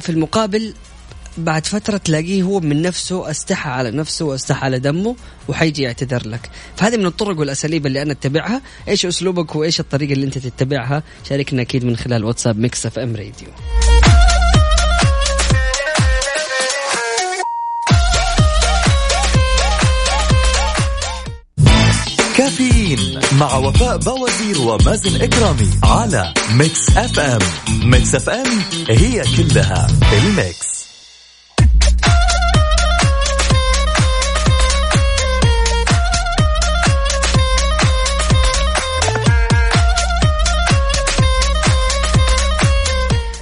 [0.00, 0.74] في المقابل
[1.39, 5.16] بعد فترة تلاقيه هو من نفسه استحى على نفسه واستحى على دمه
[5.49, 6.51] وحيجي يعتذر لك.
[6.76, 8.62] فهذه من الطرق والأساليب اللي أنا أتبعها.
[8.89, 13.48] إيش أسلوبك وإيش الطريقة اللي أنت تتبعها؟ شاركنا أكيد من خلال واتساب Mix FM Radio.
[22.37, 27.38] كافيين مع وفاء بوازير ومازن إكرامي على Mix FM.
[27.90, 30.80] Mix FM هي كلها ال mix.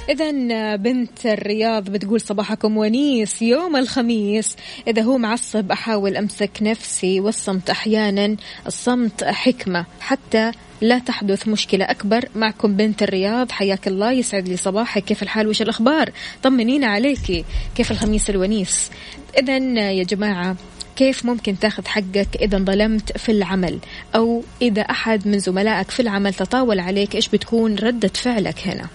[0.09, 4.55] إذا بنت الرياض بتقول صباحكم ونيس يوم الخميس.
[4.87, 8.35] إذا هو معصب أحاول أمسك نفسي والصمت أحيانا
[8.67, 9.85] الصمت حكمة.
[9.99, 10.51] حتى
[10.81, 13.51] لا تحدث مشكلة أكبر معكم بنت الرياض.
[13.51, 15.03] حياك الله يسعد لي صباحك.
[15.03, 16.11] كيف الحال؟ وش الأخبار؟
[16.43, 17.45] طمنينا عليكي
[17.75, 18.89] كيف الخميس الونيس؟
[19.37, 19.57] إذا
[19.91, 20.55] يا جماعة
[20.95, 23.79] كيف ممكن تاخذ حقك إذا ظلمت في العمل؟
[24.15, 28.87] أو إذا أحد من زملائك في العمل تطاول عليك إيش بتكون ردة فعلك هنا؟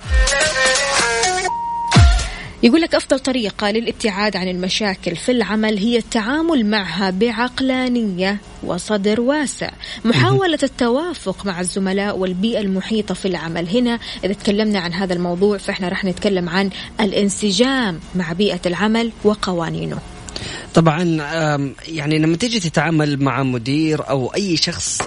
[2.64, 9.70] يقول لك أفضل طريقة للابتعاد عن المشاكل في العمل هي التعامل معها بعقلانية وصدر واسع.
[10.04, 13.68] محاولة التوافق مع الزملاء والبيئة المحيطة في العمل.
[13.68, 19.98] هنا إذا تكلمنا عن هذا الموضوع فإحنا راح نتكلم عن الانسجام مع بيئة العمل وقوانينه.
[20.74, 21.02] طبعا
[21.88, 25.02] يعني لما تيجي تتعامل مع مدير أو أي شخص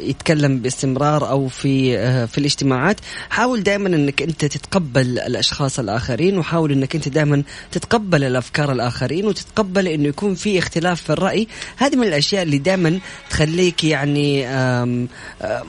[0.00, 3.00] يتكلم باستمرار أو في آه، في الاجتماعات
[3.30, 7.42] حاول دائما إنك أنت تتقبل الأشخاص الآخرين وحاول إنك أنت دائما
[7.72, 11.48] تتقبل الأفكار الآخرين وتتقبل إنه يكون في اختلاف في الرأي.
[11.76, 12.98] هذه من الأشياء اللي دائما
[13.30, 14.46] تخليك يعني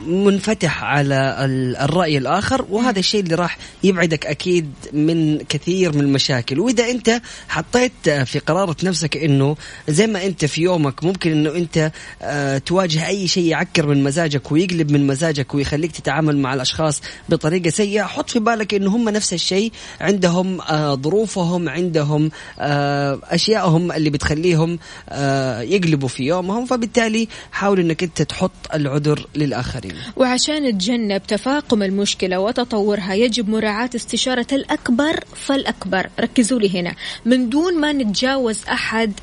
[0.07, 1.35] منفتح على
[1.81, 6.59] الرأي الآخر وهذا الشيء اللي راح يبعدك أكيد من كثير من المشاكل.
[6.59, 9.55] وإذا أنت حطيت في قرارة نفسك إنه
[9.87, 14.51] زي ما أنت في يومك ممكن إنه أنت آه تواجه أي شيء يعكر من مزاجك
[14.51, 18.03] ويقلب من مزاجك ويخليك تتعامل مع الأشخاص بطريقة سيئة.
[18.03, 19.71] حط في بالك إنه هم نفس الشيء
[20.01, 26.65] عندهم آه ظروفهم عندهم آه اشيائهم اللي بتخليهم آه يقلبوا في يومهم.
[26.65, 29.93] فبالتالي حاول إنك أنت تحط العذر للآخرين.
[30.15, 36.09] وعشان تجنب تفاقم المشكلة وتطورها يجب مراعاة استشارة الأكبر فالأكبر.
[36.19, 36.95] ركزوا لي هنا.
[37.25, 39.13] من دون ما نتجاوز أحد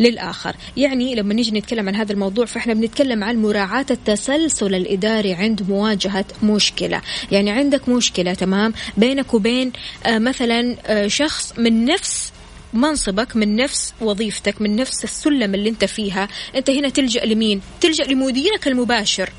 [0.00, 0.56] للآخر.
[0.76, 6.24] يعني لما نيجي نتكلم عن هذا الموضوع فإحنا بنتكلم عن مراعاة التسلسل الإداري عند مواجهة
[6.42, 7.02] مشكلة.
[7.32, 9.72] يعني عندك مشكلة تمام؟ بينك وبين
[10.06, 12.32] آه مثلا آه شخص من نفس
[12.74, 16.28] منصبك من نفس وظيفتك من نفس السلم اللي انت فيها.
[16.56, 19.30] انت هنا تلجأ لمين؟ تلجأ لمديرك المباشر.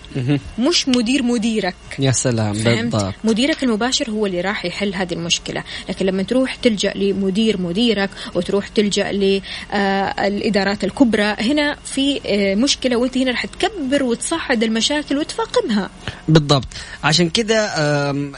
[0.60, 1.76] مش مدير مديرك.
[2.00, 3.14] يا سلام بالضبط.
[3.24, 5.64] مديرك المباشر هو اللي راح يحل هذه المشكلة.
[5.90, 13.18] لكن لما تروح تلجأ لمدير مديرك وتروح تلجأ للادارات الكبرى هنا في آه، مشكلة وانت
[13.18, 15.90] هنا راح تكبر وتصعد المشاكل وتفاقمها.
[16.28, 16.68] بالضبط.
[17.04, 17.70] عشان كذا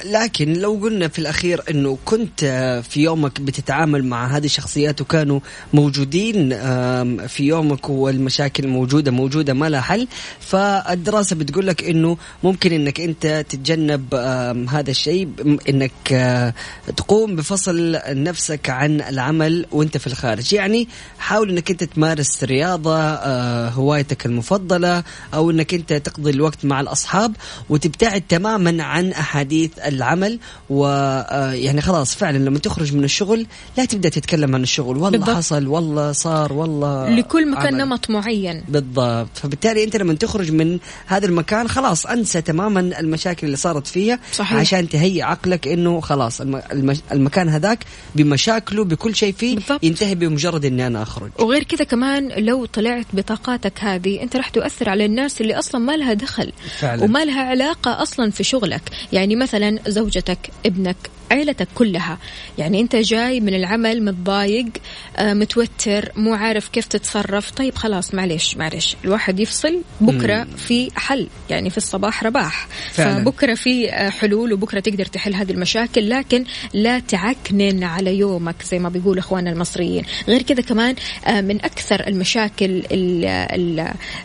[0.05, 5.01] لكن لو قلنا في الأخير إنه كنت آه، في يومك بتتعامل مع هذه الشخصية الشخصيات
[5.01, 5.39] وكانوا
[5.73, 6.49] موجودين
[7.27, 10.07] في يومك والمشاكل موجودة موجودة ما لها حل.
[10.39, 14.15] فالدراسة بتقول لك إنه ممكن إنك أنت تتجنب
[14.69, 15.29] هذا الشيء
[16.11, 16.53] آه،
[16.97, 20.53] تقوم بفصل نفسك عن العمل وأنت في الخارج.
[20.53, 20.87] يعني
[21.19, 22.97] حاول إنك أنت تمارس رياضة
[23.69, 25.03] هوايتك المفضلة
[25.33, 27.35] أو إنك أنت تقضي الوقت مع الأصحاب
[27.69, 30.39] وتبتعد تماما عن أحاديث العمل.
[30.69, 35.35] ويعني خلاص فعلا لما تخرج من الشغل لا تبدأ تتكلم عن الشغل والله بالضبط.
[35.35, 37.77] حصل والله صار والله لكل مكان عمل.
[37.77, 43.57] نمط معين بالضبط فبالتالي أنت لما تخرج من هذا المكان خلاص أنسى تماما المشاكل اللي
[43.57, 44.59] صارت فيها صحيح.
[44.59, 46.41] عشان تهيئ عقلك إنه خلاص
[47.11, 49.83] المكان هذاك بمشاكله بكل شيء فيه بالضبط.
[49.83, 54.89] ينتهي بمجرد إني أنا أخرج وغير كذا كمان لو طلعت بطاقاتك هذه أنت راح تؤثر
[54.89, 57.03] على الناس اللي أصلا ما لها دخل فعلا.
[57.03, 58.81] وما لها علاقة أصلا في شغلك
[59.13, 60.97] يعني مثلا زوجتك ابنك
[61.31, 62.17] عيلتك كلها.
[62.57, 64.65] يعني أنت جاي من العمل متضايق
[65.17, 67.51] آه، متوتر مو عارف كيف تتصرف.
[67.51, 70.55] طيب خلاص معلش معلش الواحد يفصل بكرة مم.
[70.55, 71.27] في حل.
[71.49, 72.67] يعني في الصباح رباح.
[72.91, 73.23] فعلا.
[73.23, 76.09] فبكرة في آه، حلول وبكرة تقدر تحل هذه المشاكل.
[76.09, 80.03] لكن لا تعكنن على يومك زي ما بيقول إخواننا المصريين.
[80.27, 82.83] غير كذا كمان آه، من أكثر المشاكل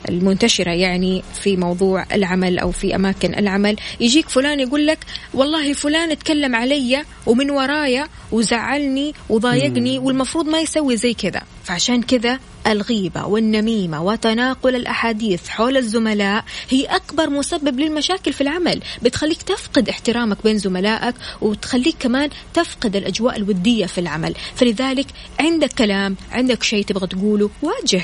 [0.08, 4.98] المنتشرة يعني في موضوع العمل أو في أماكن العمل يجيك فلان يقول لك
[5.34, 6.95] والله فلان تكلم علي
[7.26, 11.42] ومن ورايا وزعلني وضايقني والمفروض ما يسوي زي كذا.
[11.64, 18.82] فعشان كذا الغيبة والنميمة وتناقل الأحاديث حول الزملاء هي أكبر مسبب للمشاكل في العمل.
[19.02, 24.34] بتخليك تفقد احترامك بين زملائك وتخليك كمان تفقد الأجواء الودية في العمل.
[24.54, 25.06] فلذلك
[25.40, 28.02] عندك كلام عندك شيء تبغى تقوله واجه.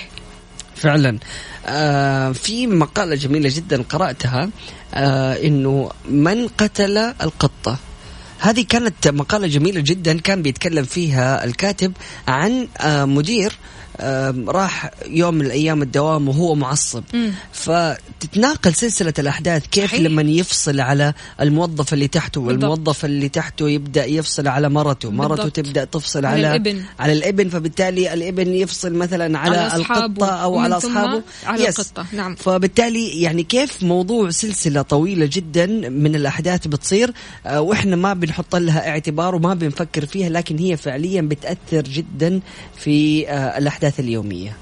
[0.77, 1.19] فعلا.
[1.66, 4.51] آه في مقالة جميلة جدا قرأتها
[4.95, 7.79] آه إنه من قتل القطة.
[8.43, 11.93] هذه كانت مقالة جميلة جدا كان بيتكلم فيها الكاتب
[12.28, 13.52] عن آه، مدير
[14.48, 17.32] راح يوم من الأيام الدوام وهو معصب مم.
[17.52, 20.01] فتتناقل سلسلة الأحداث كيف صحيح.
[20.01, 22.40] لما يفصل على الموظف اللي تحته.
[22.40, 25.56] والموظف اللي تحته يبدأ يفصل على مرته مرته بالضبط.
[25.56, 26.82] تبدأ تفصل على على الإبن.
[26.98, 29.77] على الإبن فبالتالي الإبن يفصل مثلا على, على.
[29.82, 31.81] القطة أو على أصحابه على يس.
[31.81, 32.35] القطة، نعم.
[32.35, 37.12] فبالتالي يعني كيف موضوع سلسلة طويلة جدا من الأحداث بتصير
[37.47, 42.40] آه، وإحنا ما بنحط لها اعتبار وما بنفكر فيها لكن هي فعليا بتأثر جدا
[42.77, 44.62] في آه، الأحداث اليومية.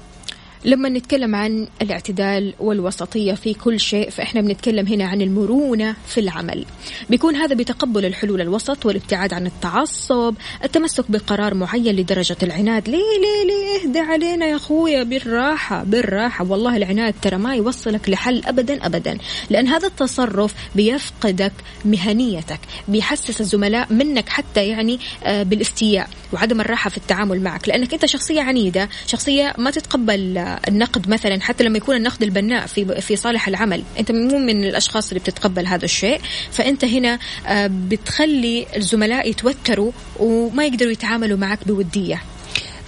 [0.65, 6.65] لما نتكلم عن الاعتدال والوسطية في كل شيء فإحنا بنتكلم هنا عن المرونة في العمل.
[7.09, 12.89] بيكون هذا بتقبل الحلول الوسط والابتعاد عن التعصب التمسك بقرار معين لدرجة العناد.
[12.89, 16.45] ليه ليه ليه؟ اهدى علينا يا أخويا بالراحة بالراحة.
[16.45, 19.17] والله العناد ترى ما يوصلك لحل أبدا أبدا.
[19.49, 21.53] لأن هذا التصرف بيفقدك
[21.85, 27.67] مهنيتك بيحسس الزملاء منك حتى يعني آه، بالاستياء وعدم الراحة في التعامل معك.
[27.67, 33.01] لأنك أنت شخصية عنيدة شخصية ما تتقبل النقد مثلا حتى لما يكون النقد البناء في
[33.01, 33.83] في صالح العمل.
[33.99, 36.21] أنت مو من الأشخاص اللي بتتقبل هذا الشيء.
[36.51, 42.21] فأنت هنا آه، بتخلي الزملاء يتوتروا وما يقدروا يتعاملوا معك بودية.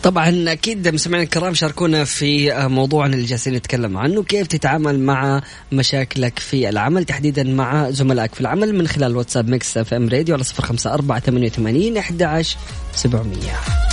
[0.04, 4.24] طبعا أكيد مستمعينا الكرام شاركونا في آه، موضوعنا اللي جالسين نتكلم عنه.
[4.24, 5.42] كيف تتعامل مع
[5.72, 10.44] مشاكلك في العمل؟ تحديدا مع زملائك في العمل من خلال واتساب Mix FM Radio على
[10.44, 12.58] 054 88 11
[12.96, 13.93] 700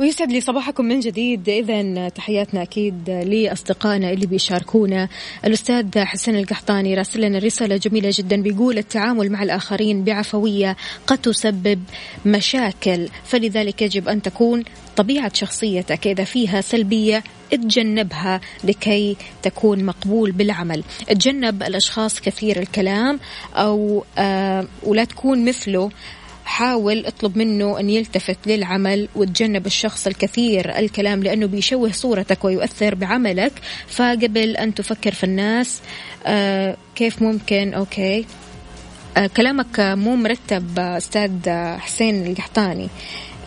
[0.00, 1.48] ويسعد لي صباحكم من جديد.
[1.48, 5.08] إذا تحياتنا أكيد لأصدقائنا اللي بيشاركونا.
[5.44, 11.82] الأستاذ حسين القحطاني راسل لنا رسالة جميلة جدا بيقول التعامل مع الآخرين بعفوية قد تسبب
[12.26, 14.64] مشاكل فلذلك يجب أن تكون
[14.96, 20.82] طبيعة شخصيتك إذا فيها سلبية اتجنبها لكي تكون مقبول بالعمل.
[21.08, 23.20] اتجنب الأشخاص كثير الكلام
[23.54, 25.90] أو آه ولا تكون مثله
[26.50, 33.52] حاول اطلب منه أن يلتفت للعمل وتجنب الشخص الكثير الكلام لأنه بيشوه صورتك ويؤثر بعملك.
[33.88, 35.80] فقبل أن تفكر في الناس
[36.26, 38.26] آه كيف ممكن؟ أوكي.
[39.16, 41.30] آه كلامك مو مرتب أستاذ
[41.78, 42.88] حسين القحطاني.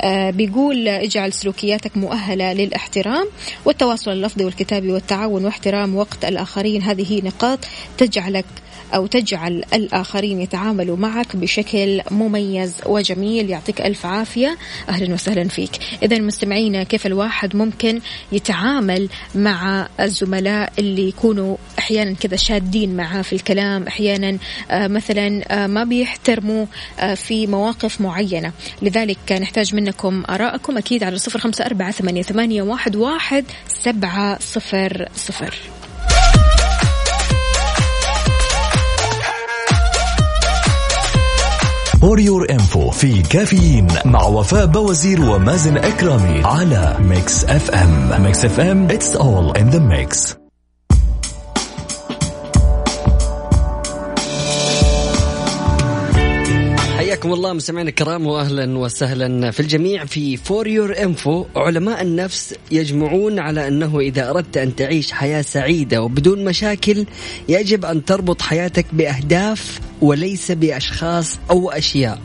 [0.02, 3.28] آه، بيقول اجعل سلوكياتك مؤهلة للاحترام
[3.66, 6.82] والتواصل اللفظي والكتابي والتعاون واحترام وقت الآخرين.
[6.82, 7.60] هذه نقاط
[7.98, 8.46] تجعلك
[8.96, 13.50] أو تجعل الآخرين يتعاملوا معك بشكل مميز وجميل.
[13.50, 14.58] يعطيك ألف عافية.
[14.90, 15.72] أهلا وسهلا فيك.
[16.04, 18.00] إذا مستمعينا كيف الواحد ممكن
[18.32, 24.38] يتعامل مع الزملاء اللي يكونوا أحيانا كذا شادين معاه في الكلام أحيانا
[24.72, 26.66] آه، مثلا آه، ما بيحترموا
[27.00, 28.52] آه، في مواقف معينة.
[28.82, 35.08] لذلك نحتاج منكم آراءكم أكيد على صفر خمسة أربعة ثمانية, ثمانية واحد, واحد سبعة صفر
[35.16, 35.73] صفر.
[42.04, 48.84] For your info في كافيين مع وفاء بوازير ومازن إكرامي على Mix FM Mix FM
[48.86, 50.43] it's all in the mix
[57.04, 63.40] حياكم الله مستمعينا الكرام واهلا وسهلا في الجميع في فور يور انفو علماء النفس يجمعون
[63.40, 67.06] على أنه إذا أردت أن تعيش حياة سعيدة وبدون مشاكل
[67.50, 72.20] يجب أن تربط حياتك بأهداف وليس بأشخاص أو أشياء.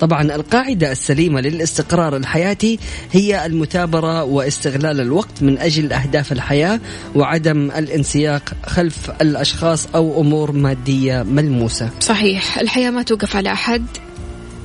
[0.00, 2.78] طبعا القاعدة السليمة للاستقرار الحياتي
[3.12, 6.80] هي المثابرة واستغلال الوقت من أجل أهداف الحياة
[7.14, 11.90] وعدم الانسياق خلف الأشخاص أو أمور مادية ملموسة.
[12.00, 13.86] صحيح الحياة ما توقف على أحد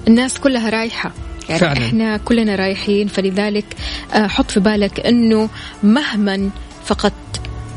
[0.07, 1.11] الناس كلها رايحة.
[1.49, 1.85] يعني فعلاً.
[1.85, 3.65] إحنا كلنا رايحين فلذلك
[4.13, 5.49] آه، حط في بالك إنه
[5.83, 6.49] مهما
[6.85, 7.13] فقدت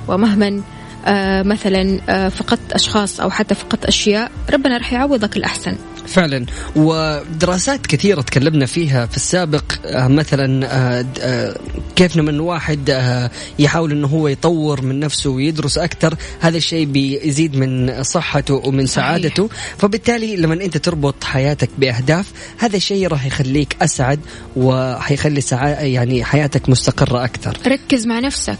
[0.08, 0.62] ومهما
[1.06, 5.76] آه، مثلا آه، فقدت أشخاص أو حتى فقدت أشياء ربنا راح يعوضك الأحسن.
[6.06, 6.46] فعلا.
[6.76, 11.56] ودراسات كثيرة تكلمنا فيها في السابق آه، مثلا آه، آه،
[11.96, 17.56] كيف لما واحد آه، يحاول إنه هو يطور من نفسه ويدرس أكثر هذا الشيء بيزيد
[17.56, 19.48] من صحته ومن سعادته.
[19.78, 24.20] فبالتالي لما أنت تربط حياتك بأهداف هذا الشيء راح يخليك أسعد
[24.56, 25.40] وحيخلي
[25.80, 27.58] يعني حياتك مستقرة أكثر.
[27.66, 28.58] ركز مع نفسك.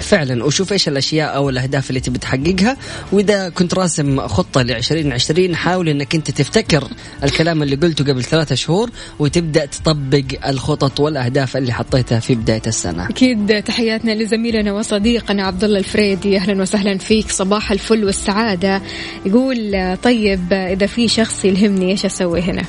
[0.00, 2.76] فعلا وشوف إيش الأشياء أو الأهداف اللي تبي تحققها
[3.12, 6.88] وإذا كنت راسم خطة ل 2020 حاول إنك أنت تفتكر
[7.24, 13.08] الكلام اللي قلته قبل ثلاثة شهور وتبدأ تطبق الخطط والأهداف اللي حطيتها في بداية السنة.
[13.08, 18.82] أكيد تحياتنا لزميلنا وصديقنا عبد الله الفريدي أهلا وسهلا فيك صباح الفل والسعادة
[19.26, 22.62] يقول طيب إذا في شخص يلهمني إيش أسوي هنا؟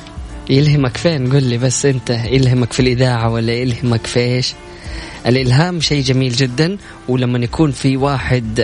[0.50, 4.54] يلهمك فين قل لي بس أنت يلهمك في الإذاعة ولا يلهمك في إيش؟
[5.26, 6.76] الإلهام شيء جميل جدا
[7.08, 8.58] ولما يكون في واحد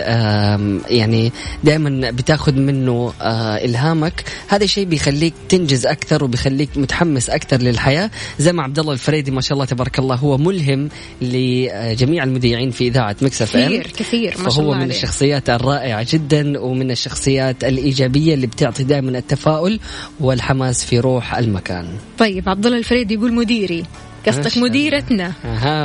[0.89, 1.31] يعني
[1.63, 8.11] دائما بتاخذ منه آه، إلهامك هذا الشيء بيخليك تنجز أكثر وبيخليك متحمس أكثر للحياة.
[8.39, 10.89] زي ما عبد الله الفريدي ما شاء الله تبارك الله هو ملهم
[11.21, 16.59] لجميع المذيعين في إذاعة مكسف كثير كثير ما شاء الله فهو من الشخصيات الرائعة جدا
[16.59, 19.79] ومن الشخصيات الإيجابية اللي بتعطي دائما التفاؤل
[20.19, 21.87] والحماس في روح المكان.
[22.17, 23.85] طيب عبد الله الفريدي يقول مديري.
[24.27, 25.31] قصدك مديرتنا.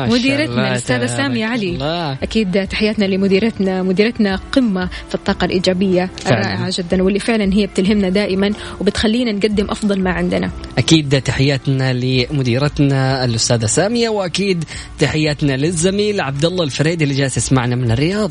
[0.09, 1.69] مديرتنا الاستاذه سامية علي.
[1.69, 2.13] الله.
[2.13, 3.83] أكيد تحياتنا لمديرتنا.
[3.83, 8.51] مديرتنا قمة في الطاقة الإيجابية الرائعة جدا واللي فعلا هي بتلهمنا دائما
[8.81, 10.51] وبتخلينا نقدم أفضل ما عندنا.
[10.79, 14.65] أكيد تحياتنا لمديرتنا الأستاذة سامية وأكيد
[14.99, 18.31] تحياتنا للزميل عبد الله الفريدي اللي جالس يسمعنا من الرياض.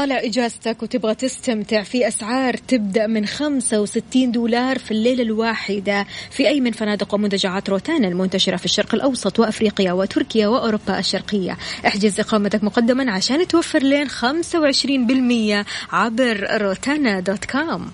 [0.00, 6.06] طالع إجازتك وتبغى تستمتع في أسعار تبدأ من 65 دولار في الليلة الواحدة.
[6.30, 11.58] في أي من فنادق ومنتجعات روتانا المنتشرة في الشرق الأوسط وأفريقيا وتركيا وأوروبا الشرقية.
[11.86, 17.90] احجز إقامتك مقدما عشان توفر لين 25% عبر روتانا dot com.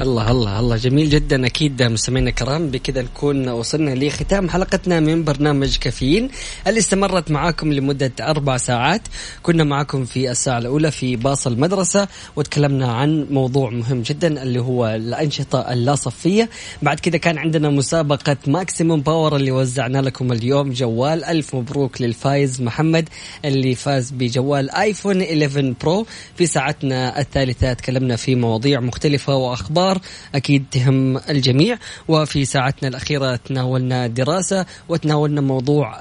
[0.00, 0.76] الله الله الله.
[0.76, 6.30] جميل جدا أكيد مستمعينا الكرام بكذا نكون وصلنا لختام حلقتنا من برنامج كافيين
[6.66, 9.00] اللي استمرت معاكم لمدة أربع ساعات.
[9.42, 14.86] كنا معاكم في الساعة الأولى في باص المدرسة وتكلمنا عن موضوع مهم جدا اللي هو
[14.86, 16.50] الأنشطة اللاصفيه
[16.82, 20.70] بعد كذا كان عندنا مسابقة Maximum Power اللي وزعنا لكم اليوم.
[20.70, 23.08] جوال ألف مبروك للفايز محمد
[23.44, 26.06] اللي فاز بجوال iPhone 11 Pro.
[26.36, 30.00] في ساعتنا الثالثة تكلمنا في مواضيع مختلفة وأخبار الأخبار.
[30.34, 31.78] أكيد تهم الجميع.
[32.08, 35.98] وفي ساعتنا الأخيرة تناولنا دراسة وتناولنا موضوع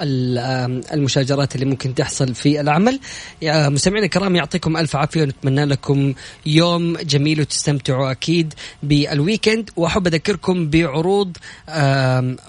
[0.94, 3.00] المشاجرات اللي ممكن تحصل في العمل.
[3.44, 6.14] مستمعينا الكرام يعطيكم ألف عافية ونتمنى لكم
[6.46, 8.54] يوم جميل وتستمتعوا أكيد
[8.84, 11.38] بالويكند وأحب أذكركم بعروض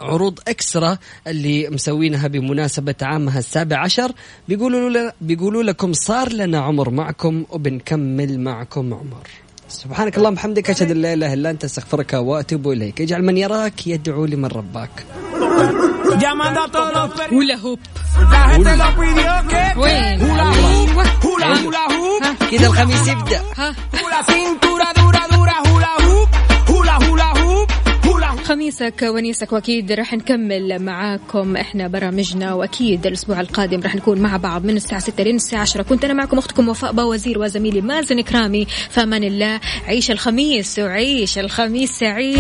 [0.00, 4.12] عروض إكسترا اللي مسوينها بمناسبة عامها السابع عشر.
[4.48, 9.45] بيقولوا بيقولوا لكم صار لنا عمر معكم وبنكمل معكم عمر.
[9.68, 13.86] سبحانك اللهم وبحمدك اشهد ان لا اله الا انت استغفرك واتوب اليك اجعل من يراك
[13.86, 14.90] يدعو لمن رباك
[17.32, 17.78] هولا هوب
[19.76, 20.18] وين
[22.50, 23.42] كذا الخميس يبدا
[28.44, 34.64] خميسك ونيسك وأكيد راح نكمل معاكم إحنا برامجنا وأكيد الأسبوع القادم راح نكون مع بعض
[34.64, 38.66] من الساعة 6 لين الساعة 10 كنت أنا معكم أختكم وفاء باوزير وزميلي مازن كرامي
[38.90, 39.60] فأمان الله.
[39.86, 42.38] عيش الخميس وعيش الخميس سعيد.